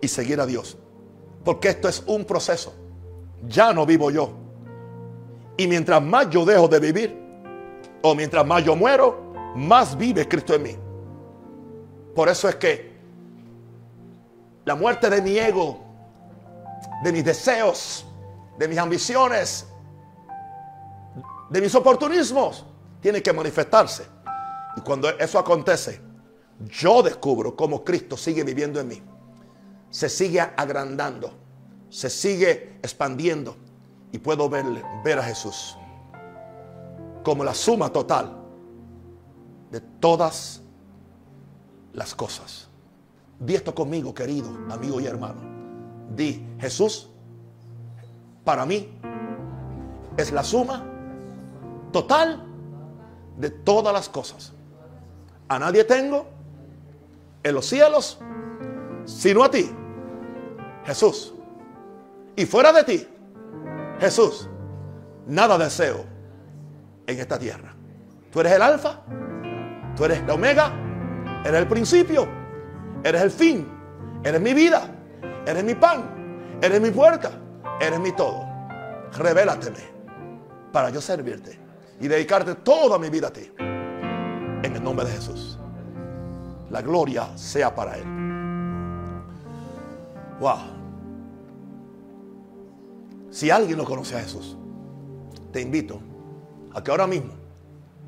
Y 0.02 0.08
seguir 0.08 0.40
a 0.40 0.46
Dios. 0.46 0.78
Porque 1.44 1.70
esto 1.70 1.90
es 1.90 2.02
un 2.08 2.26
proceso. 2.26 2.74
Ya 3.48 3.74
no 3.74 3.86
vivo 3.86 4.10
yo 4.10 4.49
y 5.60 5.68
mientras 5.68 6.02
más 6.02 6.30
yo 6.30 6.46
dejo 6.46 6.70
de 6.70 6.80
vivir, 6.80 7.20
o 8.02 8.16
mientras 8.16 8.46
más 8.46 8.64
yo 8.64 8.78
muero, 8.78 9.34
más 9.58 9.98
vive 9.98 10.26
Cristo 10.26 10.56
en 10.56 10.64
mí. 10.64 10.78
Por 12.16 12.30
eso 12.30 12.48
es 12.48 12.56
que 12.56 12.98
la 14.64 14.76
muerte 14.76 15.10
de 15.10 15.22
mi 15.22 15.38
ego, 15.38 15.82
de 17.04 17.12
mis 17.12 17.26
deseos, 17.26 18.06
de 18.58 18.70
mis 18.70 18.78
ambiciones, 18.78 19.68
de 21.50 21.60
mis 21.60 21.76
oportunismos, 21.76 22.66
tiene 23.02 23.22
que 23.22 23.34
manifestarse. 23.34 24.08
Y 24.78 24.80
cuando 24.80 25.10
eso 25.10 25.38
acontece, 25.40 26.00
yo 26.70 27.04
descubro 27.04 27.54
cómo 27.54 27.84
Cristo 27.84 28.16
sigue 28.16 28.46
viviendo 28.46 28.80
en 28.80 28.88
mí. 28.88 29.04
Se 29.90 30.08
sigue 30.08 30.40
agrandando, 30.40 31.34
se 31.90 32.10
sigue 32.10 32.80
expandiendo 32.82 33.58
y 34.12 34.18
puedo 34.18 34.50
verle, 34.50 34.84
ver 35.04 35.20
a 35.20 35.24
Jesús 35.24 35.78
como 37.24 37.44
la 37.44 37.54
suma 37.54 37.92
total 37.92 38.36
de 39.72 39.82
todas 39.82 40.62
las 41.94 42.16
cosas. 42.16 42.68
Di 43.40 43.56
esto 43.56 43.74
conmigo, 43.74 44.14
querido 44.14 44.50
amigo 44.70 45.00
y 45.00 45.06
hermano. 45.06 45.42
Di, 46.16 46.44
Jesús, 46.60 47.10
para 48.44 48.66
mí, 48.66 48.90
es 50.18 50.32
la 50.32 50.44
suma 50.44 50.84
total 51.92 52.44
de 53.38 53.50
todas 53.50 53.94
las 53.94 54.10
cosas. 54.10 54.54
A 55.48 55.60
nadie 55.60 55.84
tengo 55.84 56.26
en 57.44 57.56
los 57.56 57.66
cielos, 57.66 58.20
sino 59.06 59.44
a 59.44 59.52
ti, 59.52 59.70
Jesús. 60.86 61.34
Y 62.36 62.46
fuera 62.46 62.74
de 62.74 62.84
ti, 62.84 63.08
Jesús, 64.00 64.50
nada 65.28 65.58
deseo 65.58 66.06
en 67.06 67.20
esta 67.20 67.38
tierra. 67.38 67.76
Tú 68.32 68.40
eres 68.40 68.54
el 68.54 68.62
alfa, 68.62 69.02
tú 69.96 70.06
eres 70.06 70.26
la 70.26 70.34
omega, 70.34 70.72
eres 71.44 71.62
el 71.62 71.68
principio, 71.68 72.28
eres 73.04 73.22
el 73.22 73.32
fin, 73.32 73.68
eres 74.24 74.40
mi 74.40 74.54
vida, 74.54 74.84
eres 75.46 75.64
mi 75.64 75.76
pan, 75.76 76.58
eres 76.62 76.80
mi 76.80 76.92
puerta, 76.92 77.32
eres 77.80 78.00
mi 78.00 78.12
todo. 78.12 78.48
Revélateme 79.18 79.80
para 80.72 80.90
yo 80.90 81.02
servirte 81.02 81.60
y 82.00 82.08
dedicarte 82.08 82.56
toda 82.56 82.98
mi 82.98 83.10
vida 83.10 83.28
a 83.28 83.34
ti. 83.34 83.52
En 83.58 84.76
el 84.76 84.84
nombre 84.84 85.06
de 85.06 85.12
Jesús. 85.12 85.58
La 86.70 86.82
gloria 86.82 87.36
sea 87.36 87.74
para 87.74 87.98
Él. 87.98 88.06
Wow. 90.40 90.79
Si 93.30 93.52
alguien 93.52 93.78
no 93.78 93.86
conoce 93.86 94.16
a 94.16 94.22
Jesús, 94.22 94.58
te 95.52 95.62
invito 95.62 96.00
a 96.74 96.84
que 96.84 96.92
ahora 96.92 97.08
mismo 97.08 97.34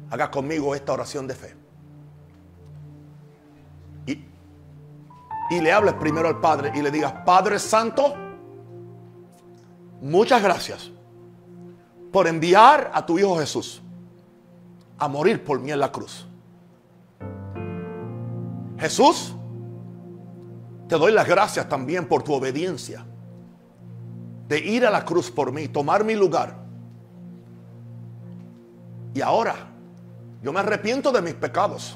hagas 0.10 0.30
conmigo 0.30 0.74
esta 0.76 0.94
oración 0.94 1.28
de 1.28 1.36
fe. 1.36 1.56
Y, 4.06 4.26
y 5.52 5.62
le 5.62 5.72
hables 5.72 5.94
primero 5.96 6.28
al 6.28 6.40
Padre 6.40 6.72
y 6.74 6.82
le 6.82 6.90
digas, 6.90 7.14
Padre 7.26 7.60
Santo, 7.60 8.16
muchas 10.02 10.42
gracias 10.42 10.92
por 12.12 12.28
enviar 12.28 12.92
a 12.94 13.06
tu 13.06 13.18
Hijo 13.20 13.38
Jesús 13.38 13.82
a 14.98 15.08
morir 15.08 15.44
por 15.44 15.60
mí 15.60 15.72
en 15.72 15.80
la 15.80 15.92
cruz. 15.92 16.28
Jesús, 18.78 19.36
te 20.88 20.96
doy 20.98 21.12
las 21.12 21.28
gracias 21.28 21.70
también 21.70 22.08
por 22.08 22.24
tu 22.24 22.34
obediencia 22.34 23.06
de 24.52 24.60
ir 24.60 24.86
a 24.86 24.92
la 24.92 25.06
cruz 25.06 25.32
por 25.32 25.54
mí, 25.54 25.70
tomar 25.70 26.04
mi 26.04 26.14
lugar. 26.14 26.58
Y 29.14 29.22
ahora 29.22 29.56
yo 30.44 30.52
me 30.52 30.60
arrepiento 30.60 31.10
de 31.14 31.22
mis 31.22 31.36
pecados. 31.36 31.96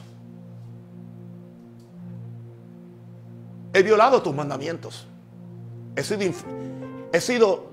He 3.74 3.84
violado 3.84 4.22
tus 4.22 4.34
mandamientos. 4.34 5.06
He 5.98 6.02
sido, 6.02 6.22
he 7.12 7.20
sido 7.20 7.72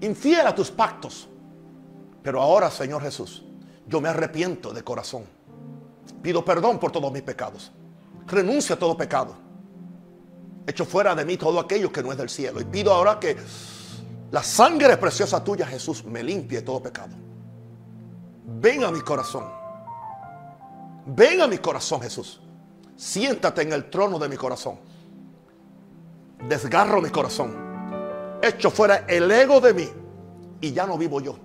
infiel 0.00 0.46
a 0.46 0.54
tus 0.54 0.70
pactos. 0.70 1.28
Pero 2.22 2.40
ahora, 2.40 2.70
Señor 2.70 3.02
Jesús, 3.02 3.44
yo 3.86 4.00
me 4.00 4.08
arrepiento 4.08 4.72
de 4.72 4.82
corazón. 4.82 5.24
Pido 6.22 6.42
perdón 6.42 6.78
por 6.78 6.92
todos 6.92 7.12
mis 7.12 7.20
pecados. 7.20 7.70
Renuncio 8.26 8.74
a 8.74 8.78
todo 8.78 8.96
pecado. 8.96 9.36
Echo 10.66 10.86
fuera 10.86 11.14
de 11.14 11.26
mí 11.26 11.36
todo 11.36 11.60
aquello 11.60 11.92
que 11.92 12.02
no 12.02 12.10
es 12.10 12.16
del 12.16 12.30
cielo. 12.30 12.58
Y 12.58 12.64
pido 12.64 12.94
ahora 12.94 13.20
que 13.20 13.36
la 14.32 14.42
sangre 14.42 14.96
preciosa 14.96 15.44
tuya, 15.44 15.66
Jesús, 15.66 16.04
me 16.06 16.22
limpie 16.22 16.60
de 16.60 16.64
todo 16.64 16.82
pecado. 16.82 17.14
Ven 18.46 18.82
a 18.82 18.90
mi 18.90 19.02
corazón. 19.02 19.44
Ven 21.04 21.42
a 21.42 21.46
mi 21.46 21.58
corazón, 21.58 22.00
Jesús. 22.00 22.40
Siéntate 22.96 23.60
en 23.60 23.74
el 23.74 23.90
trono 23.90 24.18
de 24.18 24.30
mi 24.30 24.36
corazón. 24.38 24.78
Desgarro 26.48 27.02
mi 27.02 27.10
corazón. 27.10 28.38
Echo 28.40 28.70
fuera 28.70 29.04
el 29.06 29.30
ego 29.30 29.60
de 29.60 29.74
mí. 29.74 29.88
Y 30.62 30.72
ya 30.72 30.86
no 30.86 30.96
vivo 30.96 31.20
yo. 31.20 31.36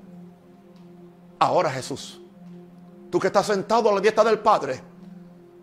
Ahora 1.40 1.70
Jesús, 1.70 2.22
tú 3.12 3.20
que 3.20 3.28
estás 3.28 3.48
sentado 3.48 3.90
a 3.90 3.96
la 3.96 4.00
dieta 4.00 4.24
del 4.24 4.40
Padre, 4.40 4.82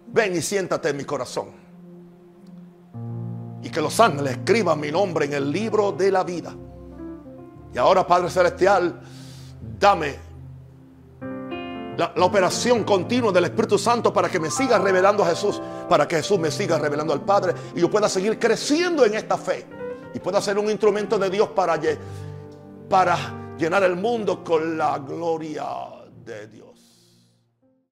ven 0.09 0.37
y 0.37 0.43
siéntate 0.43 0.91
en 0.91 0.97
mi 0.99 1.05
corazón. 1.05 1.53
Y 3.63 3.71
que 3.71 3.81
los 3.81 3.99
ángeles 3.99 4.33
escriban 4.33 4.79
mi 4.79 4.93
nombre 4.93 5.25
en 5.25 5.33
el 5.33 5.51
libro 5.51 5.91
de 5.91 6.13
la 6.13 6.23
vida. 6.23 6.55
Y 7.75 7.79
ahora, 7.79 8.07
Padre 8.07 8.31
Celestial, 8.31 9.01
dame 9.81 10.15
la, 11.97 12.13
operación 12.25 12.85
continua 12.85 13.33
del 13.33 13.45
Espíritu 13.45 13.79
Santo 13.79 14.13
para 14.13 14.29
que 14.29 14.39
me 14.39 14.51
siga 14.51 14.79
revelando 14.79 15.25
a 15.25 15.27
Jesús, 15.27 15.61
para 15.89 16.07
que 16.07 16.17
Jesús 16.17 16.39
me 16.39 16.51
siga 16.51 16.79
revelando 16.79 17.13
al 17.13 17.23
Padre 17.23 17.53
y 17.75 17.81
yo 17.81 17.91
pueda 17.91 18.09
seguir 18.09 18.39
creciendo 18.39 19.05
en 19.05 19.15
esta 19.15 19.37
fe 19.37 19.67
y 20.15 20.21
pueda 20.21 20.41
ser 20.41 20.59
un 20.59 20.71
instrumento 20.71 21.19
de 21.19 21.31
Dios 21.31 21.49
para, 21.51 21.77
llenar 23.59 23.83
el 23.85 23.97
mundo 23.97 24.43
con 24.43 24.77
la 24.77 24.99
gloria 24.99 25.65
de 26.25 26.49
Dios. 26.49 26.74